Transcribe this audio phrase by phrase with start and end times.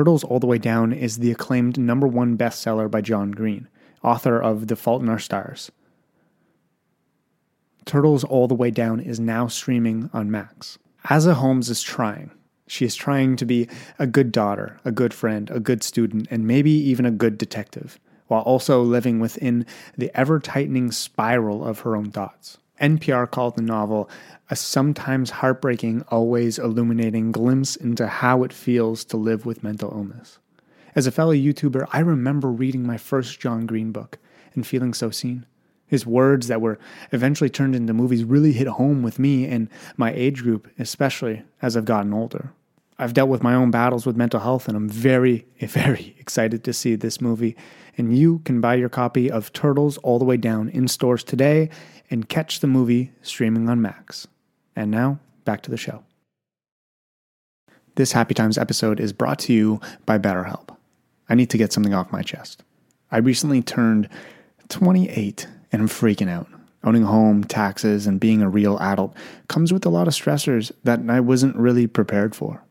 [0.00, 3.68] Turtles All the Way Down is the acclaimed number one bestseller by John Green,
[4.02, 5.70] author of The Fault in Our Stars.
[7.84, 10.78] Turtles All the Way Down is now streaming on Max.
[11.04, 12.30] Aza Holmes is trying.
[12.66, 13.68] She is trying to be
[13.98, 18.00] a good daughter, a good friend, a good student, and maybe even a good detective,
[18.28, 19.66] while also living within
[19.98, 22.56] the ever tightening spiral of her own thoughts.
[22.80, 24.08] NPR called the novel
[24.50, 30.38] a sometimes heartbreaking, always illuminating glimpse into how it feels to live with mental illness.
[30.96, 34.18] As a fellow YouTuber, I remember reading my first John Green book
[34.54, 35.46] and feeling so seen.
[35.86, 36.78] His words that were
[37.12, 41.76] eventually turned into movies really hit home with me and my age group, especially as
[41.76, 42.52] I've gotten older.
[42.98, 46.72] I've dealt with my own battles with mental health, and I'm very, very excited to
[46.72, 47.56] see this movie.
[47.96, 51.70] And you can buy your copy of Turtles All the Way Down in stores today
[52.10, 54.26] and catch the movie streaming on Max.
[54.74, 56.02] And now, back to the show.
[57.94, 60.76] This Happy Times episode is brought to you by BetterHelp.
[61.28, 62.62] I need to get something off my chest.
[63.10, 64.08] I recently turned
[64.68, 66.48] 28 and I'm freaking out.
[66.82, 69.14] Owning a home, taxes, and being a real adult
[69.48, 72.64] comes with a lot of stressors that I wasn't really prepared for.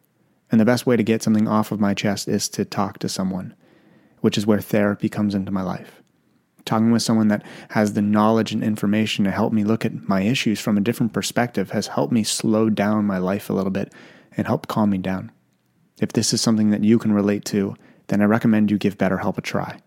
[0.51, 3.09] And the best way to get something off of my chest is to talk to
[3.09, 3.53] someone,
[4.21, 5.98] which is where therapy comes into my life.
[6.65, 10.21] Talking with someone that has the knowledge and information to help me look at my
[10.21, 13.93] issues from a different perspective has helped me slow down my life a little bit
[14.37, 15.31] and help calm me down.
[15.99, 17.75] If this is something that you can relate to,
[18.07, 19.79] then I recommend you give BetterHelp a try.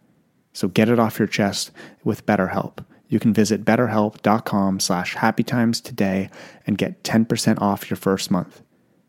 [0.53, 1.70] So get it off your chest
[2.05, 6.31] with BetterHelp you can visit betterhelp.com slash happytimes today
[6.67, 8.62] and get 10% off your first month.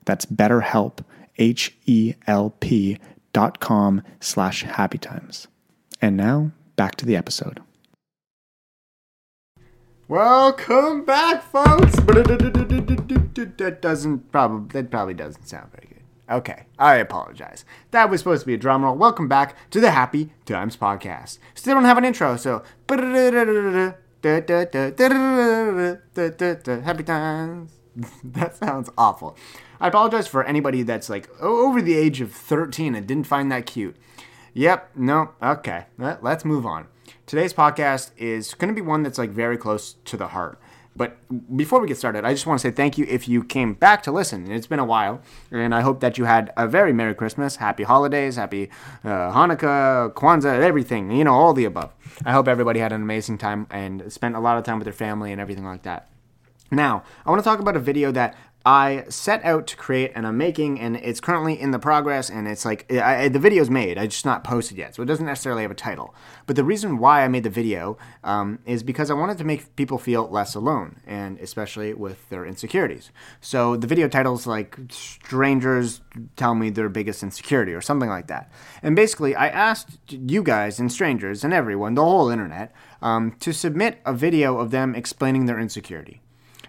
[0.03, 1.05] That's betterhelp,
[1.38, 3.00] H-E-L-P
[3.31, 5.48] dot com slash happytimes.
[6.02, 7.61] And now, back to the episode.
[10.07, 11.95] Welcome back, folks.
[13.57, 16.02] That doesn't probably that probably doesn't sound very good.
[16.30, 17.65] Okay, I apologize.
[17.91, 18.95] That was supposed to be a drum roll.
[18.95, 21.39] Welcome back to the Happy Times Podcast.
[21.53, 22.63] Still don't have an intro, so
[26.83, 27.71] Happy Times.
[28.23, 29.37] That sounds awful.
[29.80, 33.67] I apologize for anybody that's like over the age of 13 and didn't find that
[33.67, 33.95] cute.
[34.53, 35.86] Yep, no, okay.
[35.97, 36.87] Let's move on.
[37.25, 40.59] Today's podcast is going to be one that's like very close to the heart.
[40.95, 41.17] But
[41.58, 44.03] before we get started, I just want to say thank you if you came back
[44.03, 44.52] to listen.
[44.52, 47.81] It's been a while, and I hope that you had a very Merry Christmas, Happy
[47.81, 48.69] Holidays, Happy
[49.03, 51.92] uh, Hanukkah, Kwanzaa, everything, you know, all the above.
[52.23, 54.93] I hope everybody had an amazing time and spent a lot of time with their
[54.93, 56.09] family and everything like that.
[56.69, 60.25] Now, I want to talk about a video that I set out to create and
[60.25, 62.29] I'm making, and it's currently in the progress.
[62.29, 65.25] And it's like I, the video's made, I just not posted yet, so it doesn't
[65.25, 66.15] necessarily have a title.
[66.45, 69.75] But the reason why I made the video um, is because I wanted to make
[69.75, 73.11] people feel less alone, and especially with their insecurities.
[73.41, 76.01] So the video title's like "Strangers
[76.37, 78.49] Tell Me Their Biggest Insecurity" or something like that.
[78.81, 83.51] And basically, I asked you guys and strangers and everyone, the whole internet, um, to
[83.51, 86.23] submit a video of them explaining their insecurity.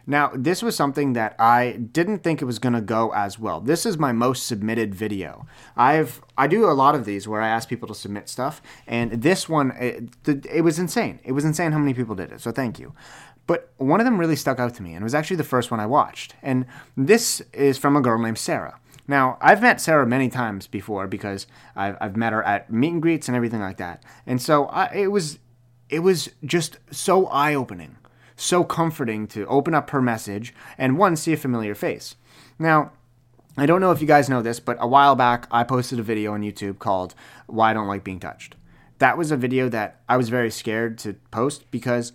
[0.07, 3.61] Now, this was something that I didn't think it was going to go as well.
[3.61, 5.47] This is my most submitted video.
[5.77, 9.23] I've I do a lot of these where I ask people to submit stuff, and
[9.23, 11.21] this one it, it was insane.
[11.25, 12.41] It was insane how many people did it.
[12.41, 12.95] So thank you.
[13.47, 15.71] But one of them really stuck out to me, and it was actually the first
[15.71, 16.35] one I watched.
[16.43, 16.67] And
[16.97, 18.81] this is from a girl named Sarah.
[19.07, 23.03] Now, I've met Sarah many times before because I've, I've met her at meet and
[23.03, 24.03] greets and everything like that.
[24.27, 25.39] And so I, it was
[25.91, 27.97] it was just so eye opening
[28.37, 32.17] so comforting to open up her message and one, see a familiar face.
[32.59, 32.93] Now,
[33.57, 36.03] I don't know if you guys know this, but a while back I posted a
[36.03, 37.15] video on YouTube called
[37.47, 38.57] Why I Don't Like Being Touched.
[38.99, 42.13] That was a video that I was very scared to post because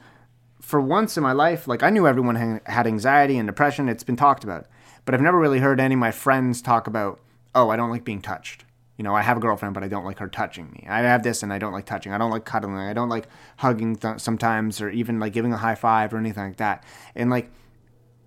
[0.61, 4.15] for once in my life, like I knew everyone had anxiety and depression, it's been
[4.15, 4.67] talked about.
[5.05, 7.19] But I've never really heard any of my friends talk about,
[7.55, 8.65] oh, I don't like being touched
[8.99, 10.85] you know, I have a girlfriend, but I don't like her touching me.
[10.89, 12.11] I have this and I don't like touching.
[12.11, 12.75] I don't like cuddling.
[12.75, 16.43] I don't like hugging th- sometimes or even like giving a high five or anything
[16.43, 16.83] like that.
[17.15, 17.49] And like,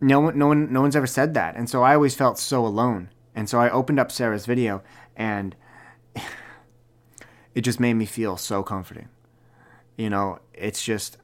[0.00, 1.56] no one, no one, no one's ever said that.
[1.56, 3.10] And so I always felt so alone.
[3.34, 4.82] And so I opened up Sarah's video
[5.14, 5.54] and
[7.54, 9.10] it just made me feel so comforting.
[9.98, 11.18] You know, it's just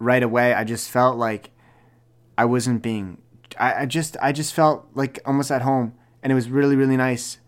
[0.00, 1.50] right away, I just felt like
[2.36, 3.18] I wasn't being,
[3.56, 5.94] I, I just, I just felt like almost at home
[6.24, 7.38] and it was really, really nice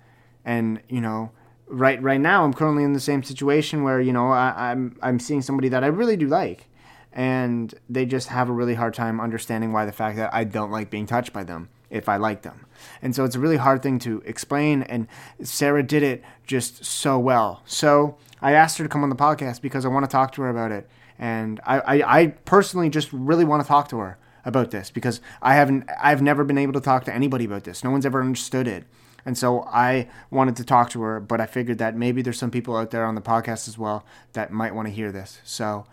[0.44, 1.30] and you know
[1.66, 5.18] right right now I'm currently in the same situation where you know I, I'm I'm
[5.18, 6.68] seeing somebody that I really do like,
[7.12, 10.70] and they just have a really hard time understanding why the fact that I don't
[10.70, 12.66] like being touched by them if I like them.
[13.02, 14.82] And so it's a really hard thing to explain.
[14.82, 15.06] And
[15.42, 17.62] Sarah did it just so well.
[17.66, 20.42] So I asked her to come on the podcast because I want to talk to
[20.42, 20.88] her about it.
[21.18, 25.20] And I, I, I personally just really want to talk to her about this because
[25.40, 27.84] I haven't I've never been able to talk to anybody about this.
[27.84, 28.84] No one's ever understood it.
[29.24, 32.50] And so I wanted to talk to her, but I figured that maybe there's some
[32.50, 35.40] people out there on the podcast as well that might want to hear this.
[35.44, 35.86] So,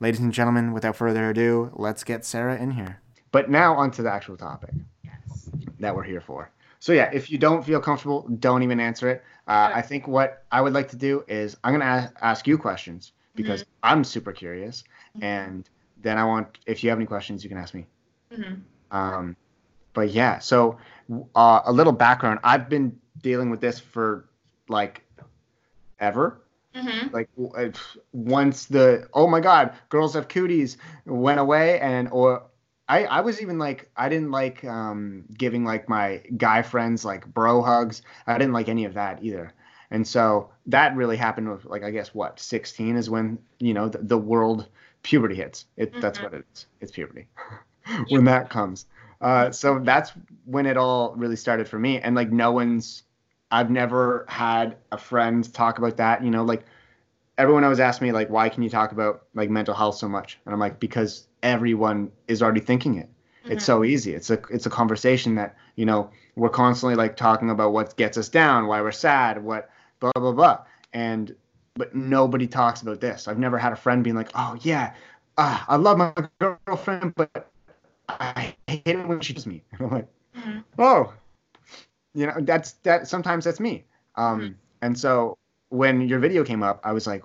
[0.00, 3.00] ladies and gentlemen, without further ado, let's get Sarah in here.
[3.32, 4.70] But now onto the actual topic
[5.02, 5.50] Yes.
[5.80, 6.50] that we're here for.
[6.80, 9.24] So yeah, if you don't feel comfortable, don't even answer it.
[9.48, 12.56] Uh, I think what I would like to do is I'm gonna a- ask you
[12.56, 14.84] questions because I'm super curious,
[15.20, 15.68] and
[16.02, 17.86] then I want if you have any questions, you can ask me.
[18.34, 18.54] hmm
[18.90, 19.36] Um,
[19.92, 20.78] but yeah, so
[21.34, 22.40] uh, a little background.
[22.44, 24.28] I've been dealing with this for
[24.68, 25.04] like
[26.00, 26.40] ever.
[26.74, 27.28] hmm Like
[28.12, 32.44] once the oh my god, girls have cooties went away, and or
[32.88, 37.26] I I was even like I didn't like um, giving like my guy friends like
[37.32, 38.02] bro hugs.
[38.26, 39.52] I didn't like any of that either.
[39.90, 43.88] And so that really happened with like I guess what 16 is when you know
[43.88, 44.68] the, the world
[45.02, 45.66] puberty hits.
[45.76, 46.22] It that's Mhm.
[46.22, 46.66] what it is.
[46.80, 47.28] It's puberty
[48.08, 48.86] when that comes.
[49.20, 50.12] Uh, so that's
[50.44, 52.00] when it all really started for me.
[52.00, 53.02] And like no one's,
[53.50, 56.22] I've never had a friend talk about that.
[56.22, 56.64] You know, like
[57.36, 60.38] everyone always asks me like, why can you talk about like mental health so much?
[60.44, 63.08] And I'm like, because everyone is already thinking it.
[63.50, 64.14] It's so easy.
[64.14, 68.18] It's a it's a conversation that you know we're constantly like talking about what gets
[68.18, 69.70] us down, why we're sad, what
[70.00, 70.58] blah blah blah,
[70.92, 71.34] and
[71.74, 73.26] but nobody talks about this.
[73.26, 74.94] I've never had a friend being like, oh yeah,
[75.38, 77.50] uh, I love my girlfriend, but
[78.08, 79.64] I hate it when she does me.
[79.72, 80.64] And I'm like, Mhm.
[80.78, 81.12] oh,
[82.14, 83.08] you know, that's that.
[83.08, 83.84] Sometimes that's me.
[84.16, 84.54] Um, Mhm.
[84.82, 85.36] and so
[85.70, 87.24] when your video came up, I was like,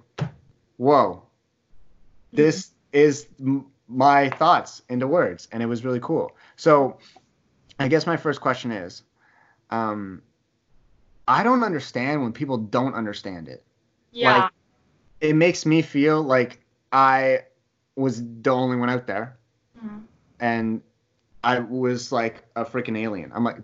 [0.78, 1.24] whoa,
[2.34, 6.36] this is m- my thoughts into words, and it was really cool.
[6.56, 6.98] So,
[7.80, 9.04] I guess my first question is,
[9.70, 10.22] um,
[11.28, 13.64] I don't understand when people don't understand it.
[14.12, 14.44] Yeah.
[14.44, 14.52] Like,
[15.22, 16.60] it makes me feel like
[16.92, 17.46] I
[17.96, 19.38] was the only one out there,
[19.78, 20.04] Mhm.
[20.40, 20.82] and
[21.44, 23.32] I was like a freaking alien.
[23.34, 23.58] I'm like,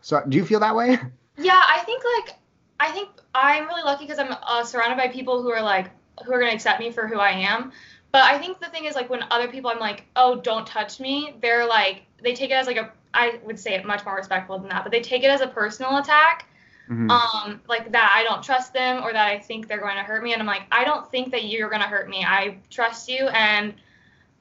[0.00, 0.98] so do you feel that way?
[1.38, 2.36] Yeah, I think like
[2.80, 5.90] I think I'm really lucky because I'm uh, surrounded by people who are like
[6.24, 7.72] who are gonna accept me for who I am.
[8.12, 11.00] But I think the thing is like when other people I'm like, oh, don't touch
[11.00, 11.34] me.
[11.42, 14.58] They're like they take it as like a I would say it much more respectful
[14.58, 16.48] than that, but they take it as a personal attack.
[16.88, 17.10] Mhm.
[17.10, 20.22] Um, like that I don't trust them or that I think they're going to hurt
[20.22, 22.24] me, and I'm like, I don't think that you're gonna hurt me.
[22.24, 23.74] I trust you, and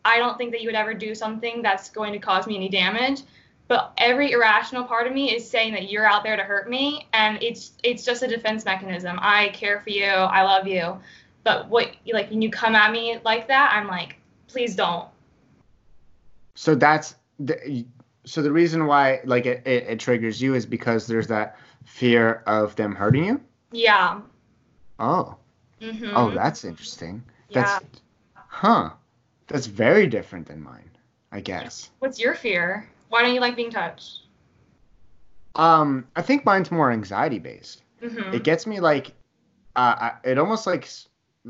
[0.06, 2.69] I don't think that you would ever do something that's going to cause me any
[2.69, 3.22] damage.
[3.68, 7.07] But every irrational part of me is saying that you're out there to hurt me
[7.13, 9.18] and it's it's just a defense mechanism.
[9.19, 10.06] I care for you.
[10.06, 10.98] I love you.
[11.44, 14.18] But what like when you come at me like that i'm like
[14.48, 15.10] please don't.
[16.56, 17.86] So that's the,
[18.25, 22.42] so the reason why like it, it, it triggers you is because there's that fear
[22.48, 23.42] of them hurting you.
[23.72, 24.22] yeah.
[24.98, 25.36] Oh,
[25.81, 27.22] hmm oh, that's interesting.
[27.50, 27.62] yeah.
[27.62, 27.86] That's
[28.34, 28.92] huh.
[29.47, 30.89] That's very different than mine,
[31.31, 31.89] I guess.
[32.00, 34.21] what's your fear why don't you like being touched
[35.56, 37.81] Um, I think mine's more anxiety based.
[38.01, 39.07] hmm It gets me like,
[39.75, 40.88] uh, I, it almost like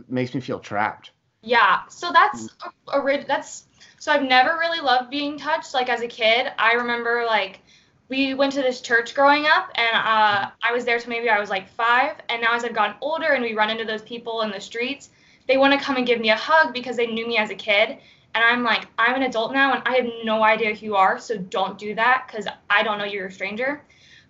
[0.08, 1.12] makes me feel trapped.
[1.42, 3.66] Yeah, so that's a, a rid- that's
[4.00, 5.74] so I've never really loved being touched.
[5.74, 7.62] Like as a kid, I remember like
[8.10, 11.40] we went to this church growing up, and uh, I was there till maybe I
[11.40, 12.16] was like five.
[12.30, 15.10] And now as I've gotten older, and we run into those people in the streets,
[15.48, 17.56] they want to come and give me a hug because they knew me as a
[17.56, 17.98] kid.
[18.34, 21.18] And I'm like, I'm an adult now, and I have no idea who you are,
[21.20, 23.82] so don't do that because I don't know you're a stranger.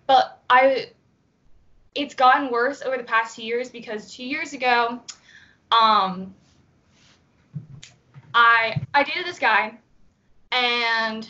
[0.06, 0.90] But I,
[1.96, 5.00] it's gotten worse over the past two years because two years ago,
[5.72, 6.32] um,
[8.32, 9.74] I I dated this guy,
[10.52, 11.28] and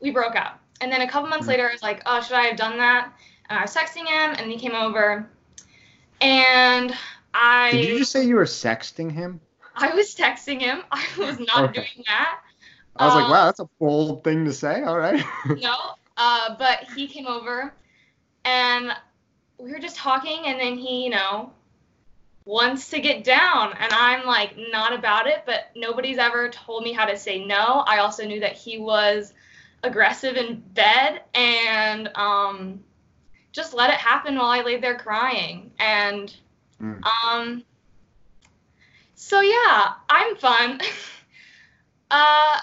[0.00, 0.58] we broke up.
[0.80, 1.50] And then a couple months Mhm.
[1.50, 3.12] later, I was like, oh, should I have done that?
[3.48, 5.30] And I was texting him, and he came over,
[6.20, 6.92] and
[7.38, 9.40] I Did you just say you were sexting him?
[9.74, 10.82] I was texting him.
[10.90, 11.80] I was not Okay.
[11.80, 12.40] doing that.
[12.96, 14.82] I was like, Um, wow, that's a bold thing to say.
[14.82, 15.22] All right.
[15.60, 15.76] no,
[16.16, 17.74] uh, but he came over,
[18.46, 18.90] and
[19.58, 21.52] we were just talking, and then he, you know,
[22.46, 26.92] wants to get down, and I'm like not about it, but nobody's ever told me
[26.92, 27.84] how to say no.
[27.86, 29.34] I also knew that he was
[29.82, 32.82] aggressive in bed, and um,
[33.52, 36.34] just let it happen while I laid there crying, and
[36.82, 37.02] Mm.
[37.04, 37.64] um,
[39.14, 40.80] so yeah, I'm fun.
[42.10, 42.60] uh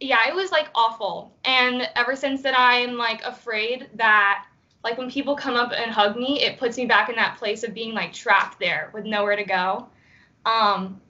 [0.00, 1.32] yeah, it was like awful.
[1.44, 4.46] And ever since then, I'm like afraid that
[4.82, 7.64] like when people come up and hug me, it puts me back in that place
[7.64, 9.88] of being like trapped there with nowhere to go.
[10.44, 11.00] Um,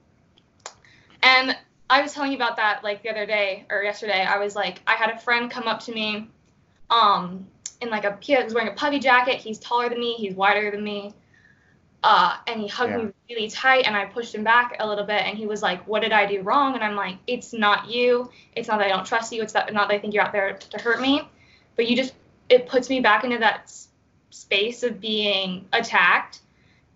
[1.23, 1.57] and
[1.91, 4.23] I was telling you about that like the other day or yesterday.
[4.23, 6.29] I was like, I had a friend come up to me,
[6.91, 7.47] um,
[7.81, 9.37] in like a he was wearing a puffy jacket.
[9.37, 10.15] He's taller than me.
[10.15, 11.13] He's wider than me.
[12.07, 12.99] Uh, and he hugged Yeah.
[12.99, 15.83] me really tight, and I pushed him back a little bit, and he was like,
[15.89, 18.31] "What did I do wrong?" And I'm like, "It's not you.
[18.55, 19.43] It's not that I don't trust you.
[19.43, 21.23] It's that not that I think you're out there to hurt me,
[21.77, 22.15] but you just
[22.51, 23.89] it puts me back into that s-
[24.31, 26.41] space of being attacked,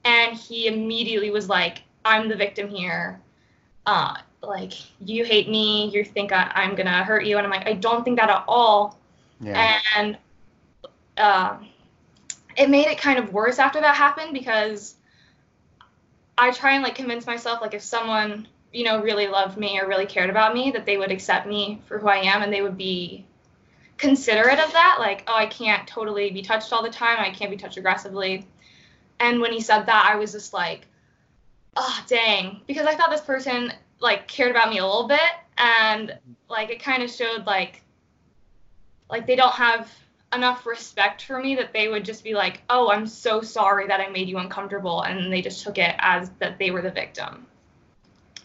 [0.05, 3.19] and he immediately was like, "I'm the victim here."
[3.87, 7.67] Uh, like you hate me, you think I, I'm gonna hurt you, and I'm like,
[7.67, 8.99] I don't think that at all.
[9.41, 9.81] Yeah.
[9.97, 10.19] And
[11.17, 11.57] uh,
[12.57, 14.97] it made it kind of worse after that happened because
[16.39, 19.89] I try and like convince myself like if someone you know really loved me or
[19.89, 22.63] really cared about me that they would accept me for who I am and they
[22.63, 23.27] would be
[23.97, 24.99] considerate of that.
[25.01, 27.19] Like oh I can't totally be touched all the time.
[27.19, 28.47] I can't be touched aggressively.
[29.19, 30.87] And when he said that I was just like
[31.77, 32.61] oh dang.
[32.67, 35.21] Because I thought this person like cared about me a little bit.
[35.59, 36.17] And
[36.49, 37.83] like it kind of showed like
[39.11, 39.91] like they don't have
[40.33, 44.01] enough respect for me that they would just be like, "Oh, I'm so sorry that
[44.01, 47.47] I made you uncomfortable," and they just took it as that they were the victim.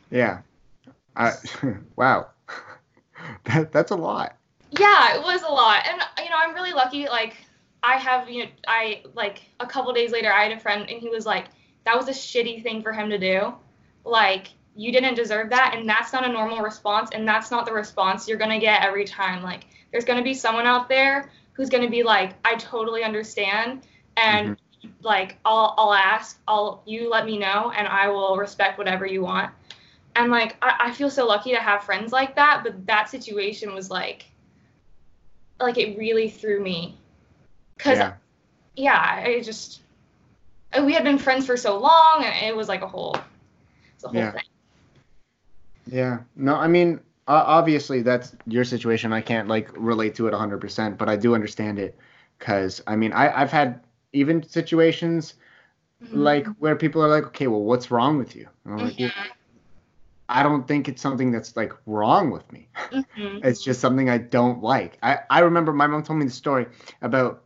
[0.09, 0.39] Yeah.
[1.15, 1.33] I,
[1.95, 2.27] wow.
[3.45, 4.35] that, that's a lot.
[4.71, 7.07] Yeah, it was a lot, and you know, I'm really lucky.
[7.07, 7.35] Like,
[7.83, 10.99] I have, you know, I like a couple days later, I had a friend, and
[10.99, 11.45] he was like,
[11.85, 13.53] "That was a shitty thing for him to do.
[14.03, 17.73] Like, you didn't deserve that, and that's not a normal response, and that's not the
[17.73, 19.43] response you're gonna get every time.
[19.43, 23.83] Like, there's gonna be someone out there who's going to be like, I totally understand,
[24.17, 24.89] and mm-hmm.
[25.01, 29.21] like I'll I'll ask, I'll you let me know, and I will respect whatever you
[29.21, 29.51] want.
[30.15, 33.73] And like I, I feel so lucky to have friends like that, but that situation
[33.73, 34.25] was like,
[35.59, 36.97] like it really threw me,
[37.77, 38.13] cause yeah,
[38.75, 39.81] yeah I just
[40.83, 43.15] we had been friends for so long, and it was like a whole,
[43.95, 44.31] it's a whole yeah.
[44.31, 44.43] thing.
[45.85, 46.19] Yeah.
[46.35, 49.13] No, I mean, obviously that's your situation.
[49.13, 51.97] I can't like relate to it 100%, but I do understand it
[52.39, 55.35] because I mean, I, I've had even situations
[56.03, 56.17] mm-hmm.
[56.17, 58.47] like where people are like, okay, well, what's wrong with you?
[58.65, 59.11] And I'm like, well,
[60.29, 62.67] I don't think it's something that's like wrong with me.
[62.91, 63.39] Mm-hmm.
[63.43, 64.97] it's just something I don't like.
[65.03, 66.67] I, I remember my mom told me the story
[67.01, 67.43] about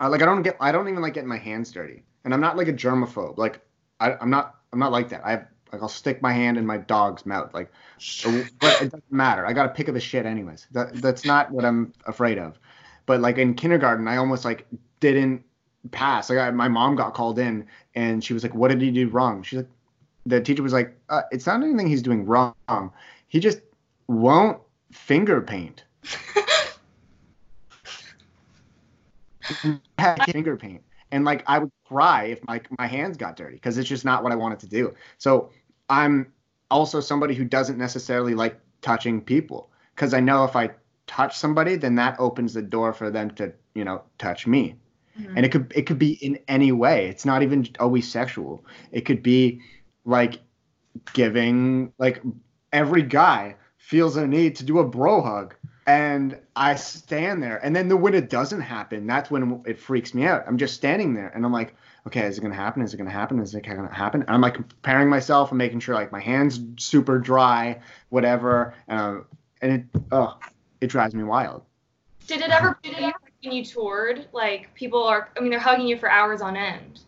[0.00, 2.40] uh, like I don't get I don't even like getting my hands dirty, and I'm
[2.40, 3.38] not like a germaphobe.
[3.38, 3.60] Like
[4.00, 5.22] I, I'm not I'm not like that.
[5.24, 7.54] I have like I'll stick my hand in my dog's mouth.
[7.54, 7.72] Like,
[8.60, 9.46] but it doesn't matter.
[9.46, 10.66] I got to pick up his shit anyways.
[10.72, 12.58] That that's not what I'm afraid of.
[13.06, 14.66] But like in kindergarten, I almost like
[15.00, 15.42] didn't
[15.90, 16.28] pass.
[16.28, 19.08] Like I, my mom got called in and she was like, "What did he do
[19.08, 19.68] wrong?" She's like,
[20.26, 22.54] the teacher was like, uh, "It's not anything he's doing wrong.
[23.28, 23.60] He just
[24.08, 24.60] won't
[24.92, 25.84] finger paint."
[30.32, 33.88] finger paint and like I would cry if my my hands got dirty because it's
[33.88, 34.94] just not what I wanted to do.
[35.18, 35.50] So
[35.92, 36.32] I'm
[36.70, 40.70] also somebody who doesn't necessarily like touching people because I know if I
[41.06, 44.76] touch somebody, then that opens the door for them to, you know, touch me.
[45.20, 45.36] Mm-hmm.
[45.36, 47.08] And it could it could be in any way.
[47.08, 48.64] It's not even always sexual.
[48.90, 49.60] It could be
[50.06, 50.40] like
[51.12, 52.22] giving like
[52.72, 55.54] every guy feels a need to do a bro hug
[55.86, 60.14] and I stand there and then the, when it doesn't happen, that's when it freaks
[60.14, 60.44] me out.
[60.46, 61.74] I'm just standing there and I'm like,
[62.06, 62.82] okay, is it gonna happen?
[62.82, 63.38] Is it gonna happen?
[63.40, 64.22] Is it gonna happen?
[64.22, 67.80] And I'm like preparing myself and making sure like my hands super dry,
[68.10, 68.74] whatever.
[68.88, 69.26] Um,
[69.60, 70.38] and it, oh,
[70.80, 71.62] it drives me wild.
[72.26, 74.26] Did it ever did it ever when you toured?
[74.32, 77.00] Like people are, I mean, they're hugging you for hours on end.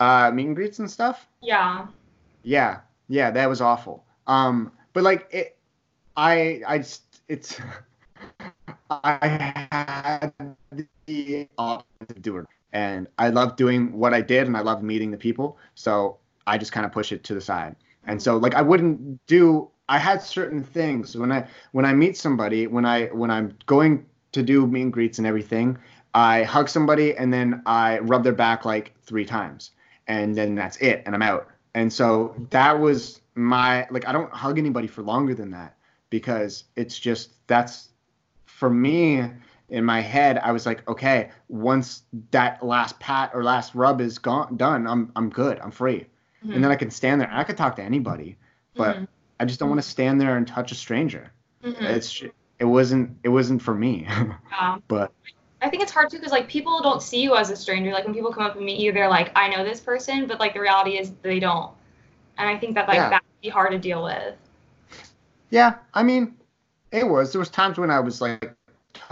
[0.00, 1.28] Uh, meet and greets and stuff.
[1.40, 1.86] Yeah.
[2.42, 4.04] Yeah, yeah, that was awful.
[4.26, 5.56] Um, but like it,
[6.16, 7.60] I, I just, it's.
[8.90, 9.26] I
[9.70, 10.56] had
[11.06, 14.82] the option to do it and I love doing what I did and I love
[14.82, 15.58] meeting the people.
[15.74, 17.76] So I just kind of push it to the side.
[18.06, 22.16] And so like I wouldn't do I had certain things when I when I meet
[22.16, 25.76] somebody, when I when I'm going to do meet and greets and everything,
[26.14, 29.72] I hug somebody and then I rub their back like three times.
[30.08, 31.48] And then that's it and I'm out.
[31.74, 35.76] And so that was my like I don't hug anybody for longer than that
[36.10, 37.88] because it's just that's
[38.46, 39.30] for me
[39.72, 44.18] in my head, I was like, okay, once that last pat or last rub is
[44.18, 46.06] gone, done, I'm I'm good, I'm free,
[46.44, 46.52] mm-hmm.
[46.52, 47.30] and then I can stand there.
[47.32, 48.36] I could talk to anybody,
[48.74, 49.04] but mm-hmm.
[49.40, 51.32] I just don't want to stand there and touch a stranger.
[51.64, 51.84] Mm-hmm.
[51.84, 52.22] It's
[52.58, 54.06] it wasn't it wasn't for me.
[54.52, 54.78] Yeah.
[54.86, 55.12] but
[55.62, 57.90] I think it's hard too because like people don't see you as a stranger.
[57.90, 60.38] Like when people come up and meet you, they're like, I know this person, but
[60.38, 61.72] like the reality is they don't.
[62.36, 63.08] And I think that like yeah.
[63.08, 64.34] that would be hard to deal with.
[65.48, 66.34] Yeah, I mean,
[66.90, 67.32] it was.
[67.32, 68.54] There was times when I was like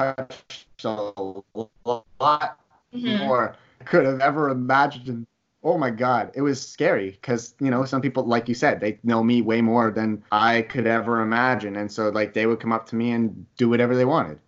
[0.01, 2.59] touched a lot
[2.95, 3.19] mm-hmm.
[3.19, 5.27] more could have ever imagined.
[5.63, 8.99] Oh my God, it was scary because you know some people, like you said, they
[9.03, 12.73] know me way more than I could ever imagine, and so like they would come
[12.73, 14.39] up to me and do whatever they wanted,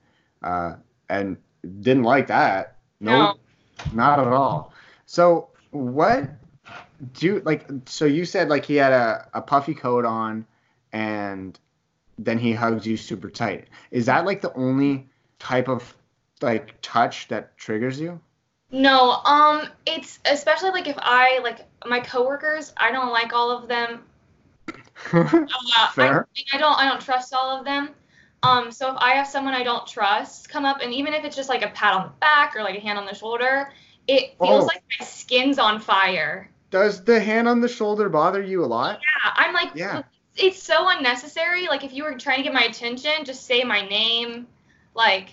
[0.42, 0.76] uh,
[1.10, 1.36] and
[1.80, 2.78] didn't like that.
[3.00, 3.38] Nope,
[3.92, 4.72] no, not at all.
[5.04, 6.30] So what
[7.12, 7.66] do like?
[7.84, 10.46] So you said like he had a, a puffy coat on,
[10.94, 11.58] and
[12.18, 13.68] then he hugs you super tight.
[13.90, 15.10] Is that like the only
[15.42, 15.94] type of
[16.40, 18.20] like touch that triggers you?
[18.70, 23.68] No, um, it's especially like if I like my coworkers, I don't like all of
[23.68, 24.02] them.
[25.12, 26.28] Uh, Fair.
[26.52, 27.90] I, I don't I don't trust all of them.
[28.44, 31.34] Um, so if I have someone I don't trust come up, and even if it's
[31.34, 33.72] just like a pat on the back or like a hand on the shoulder,
[34.06, 34.66] it feels Oh.
[34.66, 36.48] like my skin's on fire.
[36.70, 39.00] Does the hand on the shoulder bother you a lot?
[39.00, 40.02] Yeah, I'm like, Yeah.
[40.36, 41.66] it's so unnecessary.
[41.66, 44.46] Like if you were trying to get my attention, just say my name.
[44.94, 45.30] Like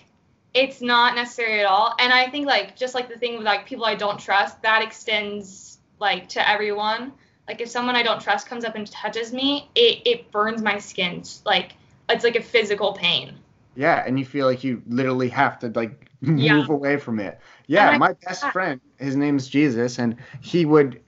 [0.54, 1.94] it's not necessary at all.
[1.98, 4.82] And I think like just like the thing with like people I don't trust, that
[4.82, 7.12] extends like to everyone.
[7.48, 10.78] Like if someone I don't trust comes up and touches me, it it burns my
[10.78, 11.22] skin.
[11.44, 11.72] Like
[12.08, 13.38] it's like a physical pain.
[13.74, 16.68] Yeah, and you feel like you literally have to like move Yeah.
[16.68, 17.40] away from it.
[17.66, 21.02] Yeah, my best friend, his name's Jesus, and he would,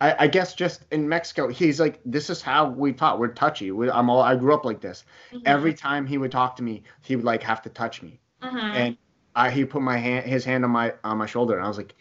[0.00, 3.18] I, I guess, just in Mexico, he's like, this is how we taught.
[3.18, 3.70] We're touchy.
[3.72, 4.20] We, I'm all.
[4.22, 5.04] I grew up like this.
[5.32, 5.42] Mhm.
[5.44, 8.74] Every time he would talk to me, he would like have to touch me, Mhm.
[8.74, 8.96] and
[9.34, 11.78] I he put my hand, his hand on my on my shoulder, and I was
[11.78, 11.94] like,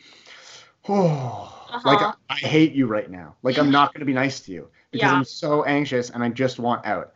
[0.87, 1.53] oh,
[1.85, 2.13] like Uh-huh.
[2.29, 3.35] I hate you right now.
[3.43, 5.17] Like I'm not gonna be nice to you because Yeah.
[5.17, 7.13] I'm so anxious and I just want out.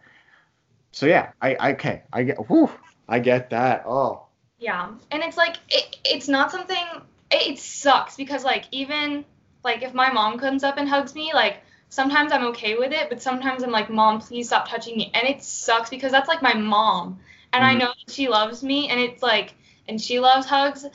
[0.91, 2.69] So yeah, I, I okay, I get, whew,
[3.07, 3.83] I get that.
[3.85, 4.27] Oh,
[4.59, 6.85] Yeah, and it's like it, it's not something.
[7.31, 9.25] It, it sucks because like even
[9.63, 13.09] like if my mom comes up and hugs me, like sometimes I'm okay with it,
[13.09, 16.41] but sometimes I'm like, mom, please stop touching me, and it sucks because that's like
[16.41, 17.19] my mom,
[17.53, 17.79] and I Mhm.
[17.79, 19.55] know she loves me, and it's like,
[19.87, 20.85] and she loves hugs,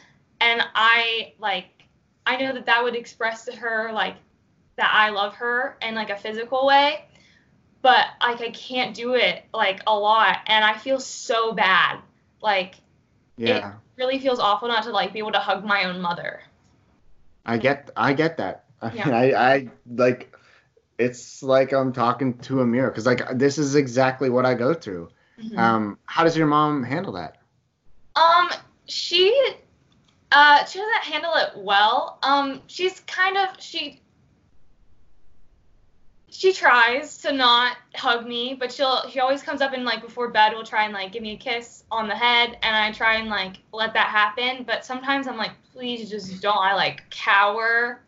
[0.41, 1.67] and I like,
[2.27, 4.17] I know that that would express to her like
[4.77, 7.05] that I love her in like a physical way,
[7.83, 12.01] but like I can't do it like a lot, and I feel so bad,
[12.43, 12.77] like
[13.37, 13.75] yeah.
[13.97, 16.43] really feels awful not to like be able to hug my own mother.
[17.47, 18.65] I get I get that.
[18.83, 19.07] I Yeah.
[19.07, 20.37] mean, I, I like
[20.99, 24.75] it's like I'm talking to a mirror because like this is exactly what I go
[24.75, 25.09] through.
[25.41, 25.59] Mm-hmm.
[25.59, 27.39] Um, how does your mom handle that?
[28.15, 28.49] Um,
[28.87, 29.31] she,
[30.33, 32.19] uh, she doesn't handle it well.
[32.23, 34.01] Um, she's kind of she.
[36.37, 40.29] She tries to not hug me, but she'll she always comes up and like before
[40.29, 43.15] bed will try and like give me a kiss on the head, and I try
[43.15, 44.63] and like let that happen.
[44.65, 46.59] But sometimes I'm like, please just don't.
[46.59, 48.03] I like cower,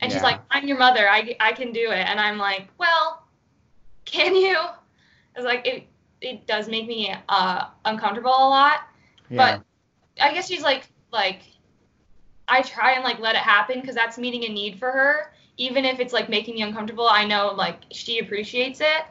[0.00, 1.08] and she's like, I'm your mother.
[1.08, 3.24] I I can do it, and I'm like, well,
[4.04, 4.56] can you?
[5.34, 5.88] It's like it
[6.20, 8.82] it does make me uh uncomfortable a lot.
[9.28, 9.58] Yeah.
[10.16, 11.40] But I guess she's like like
[12.46, 15.32] I try and like let it happen because that's meeting a need for her.
[15.60, 19.04] Even if it's like making me uncomfortable, I know like she appreciates it.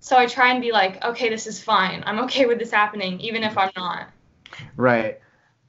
[0.00, 2.02] So I try and be like, okay, this is fine.
[2.06, 4.08] I'm okay with this happening, even if I'm not.
[4.76, 5.20] Right.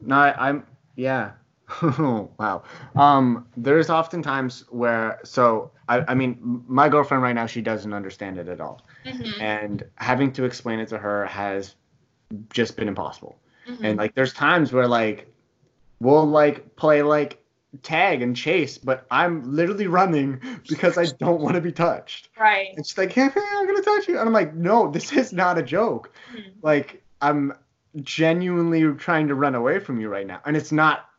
[0.02, 1.32] No, I'm yeah.
[2.40, 2.64] wow.
[2.96, 7.94] Um, there's often times where so I, I mean my girlfriend right now she doesn't
[7.94, 11.76] understand it at all, hmm and having to explain it to her has
[12.50, 13.38] just been impossible.
[13.66, 15.32] hmm And like there's times where like
[16.00, 17.44] we'll like play like
[17.84, 22.30] tag and chase, but I'm literally running because I don't want to be touched.
[22.40, 22.70] right.
[22.76, 24.18] And she's like, hey, hey, I'm gonna touch you.
[24.20, 26.12] And I'm like, no, this is not a joke.
[26.34, 26.54] Mhm.
[26.62, 27.54] Like I'm
[28.02, 30.40] genuinely trying to run away from you right now.
[30.46, 31.10] And it's not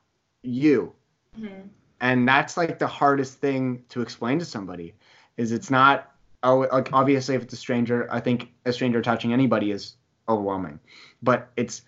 [0.43, 0.93] you.
[1.39, 1.69] Mhm.
[2.01, 4.95] And that's like the hardest thing to explain to somebody
[5.37, 6.11] is it's not
[6.45, 9.97] oh like obviously if it's a stranger, I think a stranger touching anybody is
[10.29, 10.79] overwhelming.
[11.23, 11.83] But it's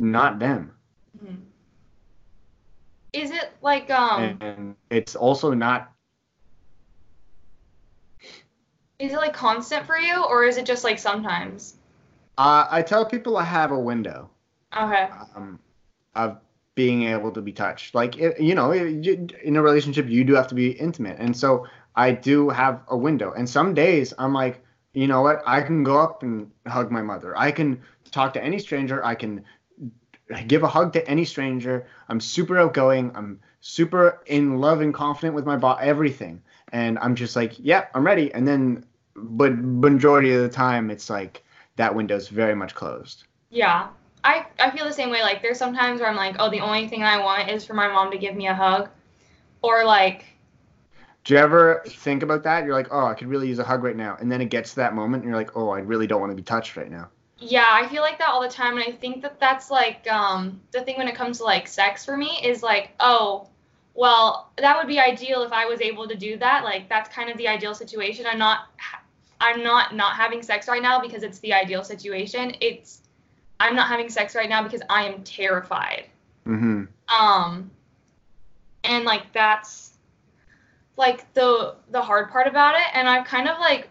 [0.00, 0.72] not them.
[1.24, 1.38] Mhm.
[3.16, 4.38] Is it like um?
[4.42, 5.92] and it's also not
[8.98, 11.76] Is it like constant for you, or is it just like sometimes?
[12.38, 14.28] uh, i tell people i have a window
[14.76, 15.08] Okay.
[15.34, 15.58] um,
[16.14, 16.38] of
[16.74, 20.34] being able to be touched like it, you know it, in a relationship you do
[20.34, 24.34] have to be intimate and so i do have a window and some days i'm
[24.34, 28.34] like you know what i can go up and hug my mother i can talk
[28.34, 29.42] to any stranger i can
[30.46, 35.34] give a hug to any stranger i'm super outgoing i'm super in love and confident
[35.34, 38.84] with my body everything and i'm just like yeah i'm ready and then
[39.14, 41.44] but majority of the time it's like
[41.76, 43.88] that window's very much closed Yeah.
[44.24, 45.22] I, I feel the same way.
[45.22, 47.86] Like there's sometimes where I'm like, oh, the only thing I want is for my
[47.88, 48.88] mom to give me a hug,
[49.62, 50.24] or like,
[51.24, 52.64] Do you ever think about that?
[52.64, 54.16] You're like, oh, I could really use a hug right now.
[54.20, 56.30] And then it gets to that moment and you're like, oh, I really don't want
[56.32, 57.08] to be touched right now.
[57.38, 60.60] Yeah, I feel like that all the time, and I think that that's like um
[60.72, 63.48] the thing when it comes to like sex for me is like, oh,
[63.94, 66.64] well, that would be ideal if I was able to do that.
[66.64, 68.26] Like that's kind of the ideal situation.
[68.26, 68.68] I'm not
[69.40, 72.54] I'm not not having sex right now because it's the ideal situation.
[72.60, 73.02] It's
[73.60, 76.06] I'm not having sex right now because I am terrified.
[76.46, 76.84] Mm-hmm.
[77.12, 77.70] um
[78.84, 79.94] and like that's
[80.96, 83.88] like the the hard part about it and i've kind of like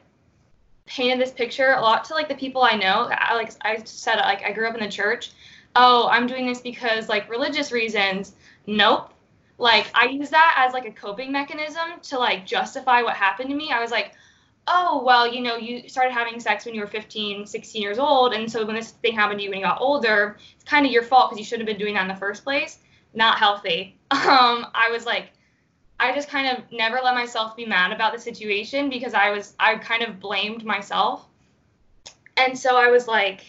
[0.86, 4.18] painted this picture a lot to like the people i know i like i said
[4.18, 5.32] like i grew up in the church
[5.76, 8.34] oh i'm doing this because like religious reasons
[8.68, 9.12] nope
[9.58, 13.56] like I use that as like a coping mechanism to like justify what happened to
[13.56, 13.72] me.
[13.72, 14.12] I was like,
[14.68, 18.34] oh, well, you know, you started having sex when you were 15, 16 years old.
[18.34, 20.92] And so when this thing happened to you when you got older, it's kind of
[20.92, 22.80] your fault because you shouldn't have been doing that in the first place.
[23.14, 23.98] Not healthy.
[24.12, 25.32] Um, I was like,
[26.00, 29.54] I just kind of never let myself be mad about the situation because I was,
[29.60, 31.26] I kind of blamed myself.
[32.38, 33.42] And so I was like,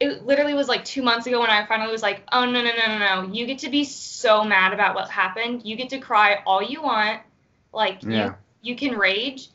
[0.00, 2.70] it literally was like two months ago when I finally was like, oh, no, no,
[2.76, 3.32] no, no, no.
[3.32, 5.64] You get to be so mad about what happened.
[5.64, 7.20] You get to cry all you want.
[7.72, 8.34] Like, Yeah.
[8.62, 9.50] you, you can rage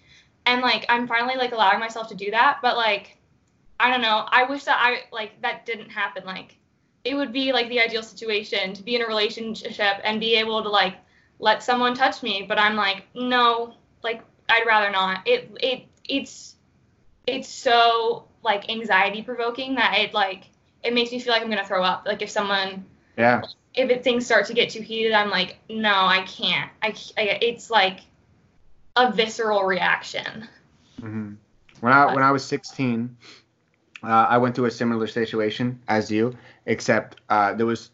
[0.46, 3.18] and like i'm finally like allowing myself to do that but like
[3.80, 6.56] i don't know i wish that i like that didn't happen like
[7.04, 10.64] it would be like the ideal situation to be in a relationship and be able
[10.64, 10.96] to like
[11.46, 16.56] let someone touch me but i'm like no like i'd rather not it it it's
[17.28, 20.46] it's so like anxiety provoking that it like
[20.84, 22.84] it makes me feel like i'm gonna throw up like if someone
[23.16, 23.44] Yeah.
[23.76, 27.38] if it, things start to get too heated i'm like no i can't i, I
[27.42, 28.00] it's like
[28.96, 30.48] a visceral reaction
[31.00, 31.34] hmm
[31.82, 33.18] When I when I was 16,
[34.02, 36.34] uh, I went through a similar situation as you,
[36.66, 37.92] except uh, there was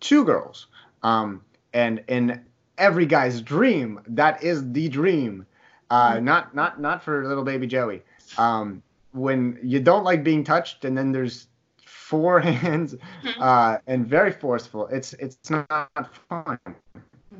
[0.00, 0.66] two girls.
[1.02, 2.44] Um, and in
[2.80, 5.46] every guy's dream, that is the dream.
[5.90, 8.02] Uh, not not not for little baby Joey.
[8.38, 11.48] Um, when you don't like being touched, and then there's
[11.84, 12.96] four hands
[13.38, 14.86] uh, and very forceful.
[14.88, 16.58] It's it's not fun.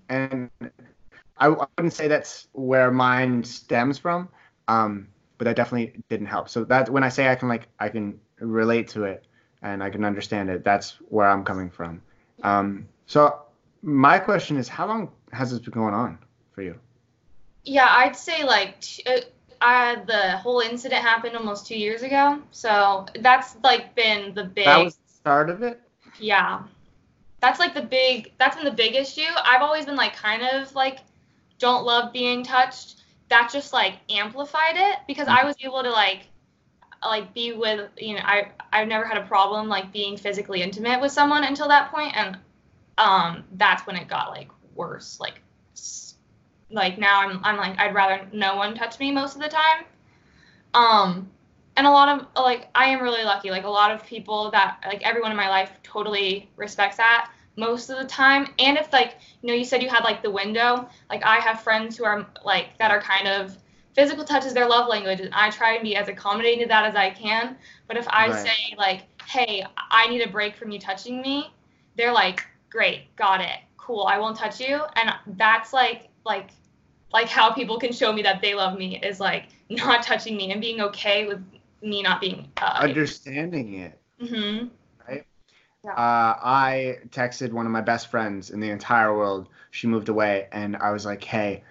[0.09, 4.29] And I, I wouldn't say that's where mine stems from,
[4.69, 6.49] um, but that definitely didn't help.
[6.49, 9.27] So that when I say I can like I can relate to it
[9.63, 12.03] and I can understand it, that's where I'm coming from.
[12.43, 13.43] Um, so
[13.83, 16.19] my question is, how long has this been going on
[16.53, 16.79] for you?
[17.65, 19.21] Yeah, I'd say like t- uh,
[19.61, 24.65] I, the whole incident happened almost two years ago, so that's like been the big.
[24.65, 25.81] That was the start of it.
[26.19, 26.63] yeah,
[27.41, 28.33] that's like the big.
[28.39, 29.31] That's been the big issue.
[29.45, 31.01] I've always been like kind of like
[31.59, 33.03] don't love being touched.
[33.29, 36.27] That just like amplified it because I was able to like
[37.05, 41.01] like be with you know I I've never had a problem like being physically intimate
[41.01, 42.39] with someone until that point and
[42.99, 45.41] um that's when it got like worse like
[46.71, 49.85] like now I'm I'm like I'd rather no one touch me most of the time.
[50.75, 51.31] Um
[51.77, 54.79] and a lot of like I am really lucky like a lot of people that
[54.87, 58.47] like everyone in my life totally respects that most of the time.
[58.59, 61.61] And if like you know you said you had like the window like I have
[61.63, 63.57] friends who are like that are kind of
[63.95, 66.85] physical touch is their love language and I try and be as accommodating to that
[66.87, 67.57] as I can.
[67.89, 68.33] But if I Right.
[68.33, 71.53] say like hey I need a break from you touching me
[71.97, 73.59] they're like great got it
[73.91, 76.51] cool I won't touch you and that's like like
[77.13, 80.53] like how people can show me that they love me is like not touching me
[80.53, 81.43] and being okay with
[81.83, 83.99] me not being uh, Understanding it.
[84.21, 84.67] hmm
[85.83, 89.49] Uh, I texted one of my best friends in the entire world.
[89.71, 91.65] She moved away, and I was like, "Hey,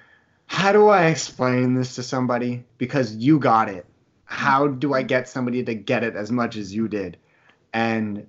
[0.47, 2.65] how do I explain this to somebody?
[2.79, 3.86] Because you got it.
[4.25, 7.17] How do I get somebody to get it as much as you did?"
[7.71, 8.25] And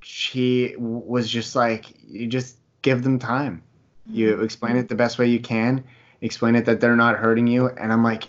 [0.00, 3.62] she was just like, "You just give them time.
[4.06, 5.84] You explain it the best way you can.
[6.20, 8.24] Explain it that they're not hurting you." And I'm like,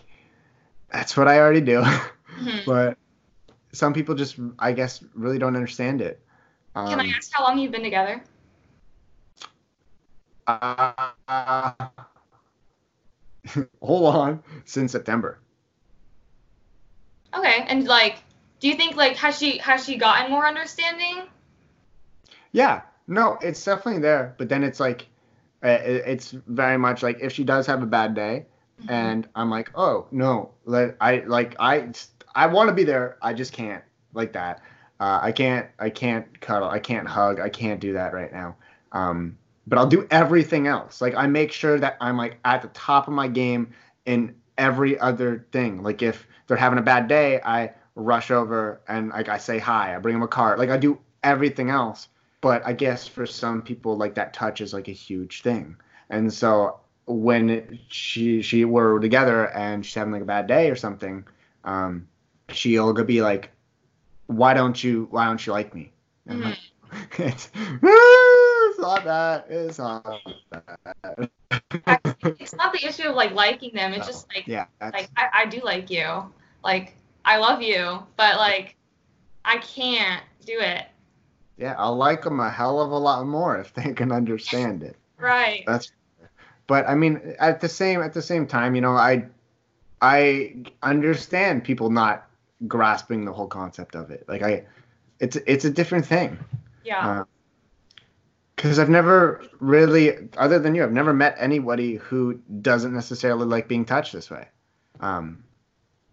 [0.92, 2.66] "That's what I already do." Mhm.
[2.66, 2.98] but
[3.74, 6.22] some people just, I guess, really don't understand it.
[6.76, 8.22] Um, Can I ask how long you've been together?
[10.48, 11.74] Uh,
[13.82, 14.44] hold on.
[14.66, 15.40] Since September.
[17.34, 18.18] Okay, and like,
[18.60, 21.24] do you think like has she has she gotten more understanding?
[22.52, 22.82] Yeah.
[23.12, 24.34] No, it's definitely there.
[24.38, 25.06] But then it's like,
[25.63, 28.45] uh, it's very much like if she does have a bad day,
[28.88, 31.91] and I'm like, oh no, let I like I
[32.34, 33.17] I want to be there.
[33.21, 34.62] I just can't like that.
[35.02, 36.69] Uh, I can't I can't cuddle.
[36.69, 37.41] I can't hug.
[37.41, 38.56] I can't do that right now.
[38.93, 41.02] Um, but I'll do everything else.
[41.02, 43.74] Like I make sure that I'm like at the top of my game
[44.06, 45.84] in every other thing.
[45.84, 49.93] Like if they're having a bad day, I rush over and like I say hi.
[49.93, 50.60] I bring them a card.
[50.60, 52.08] Like I do everything else.
[52.42, 55.76] But I guess for some people, like that touch is like a huge thing.
[56.10, 60.76] And so when she she were together and she's having like a bad day or
[60.76, 61.26] something,
[61.64, 62.08] um,
[62.50, 63.52] she'll go be like,
[64.28, 65.92] "Why don't you Why don't you like me?"
[66.28, 66.60] And I'm like,
[67.20, 69.46] it's, it's not that.
[69.50, 70.04] It's not
[70.52, 71.30] that.
[72.24, 73.94] It's not the issue of like liking them.
[73.94, 76.26] It's just like yeah, that's, like I, I do like you.
[76.64, 78.76] Like I love you, but like
[79.46, 80.86] I can't do it.
[81.62, 81.76] Yeah.
[81.78, 84.95] I'll like them a hell of a lot more if they can understand it.
[85.21, 85.63] Right.
[85.67, 85.91] That's,
[86.65, 89.28] but I mean, at the same at the same time, you know, I
[90.02, 92.28] I understand people not
[92.67, 94.26] grasping the whole concept of it.
[94.28, 94.65] Like I,
[95.19, 96.39] it's it's a different thing.
[96.84, 97.26] Yeah.
[98.56, 103.67] Because I've never really, other than you, I've never met anybody who doesn't necessarily like
[103.67, 104.47] being touched this way.
[105.02, 105.43] Um,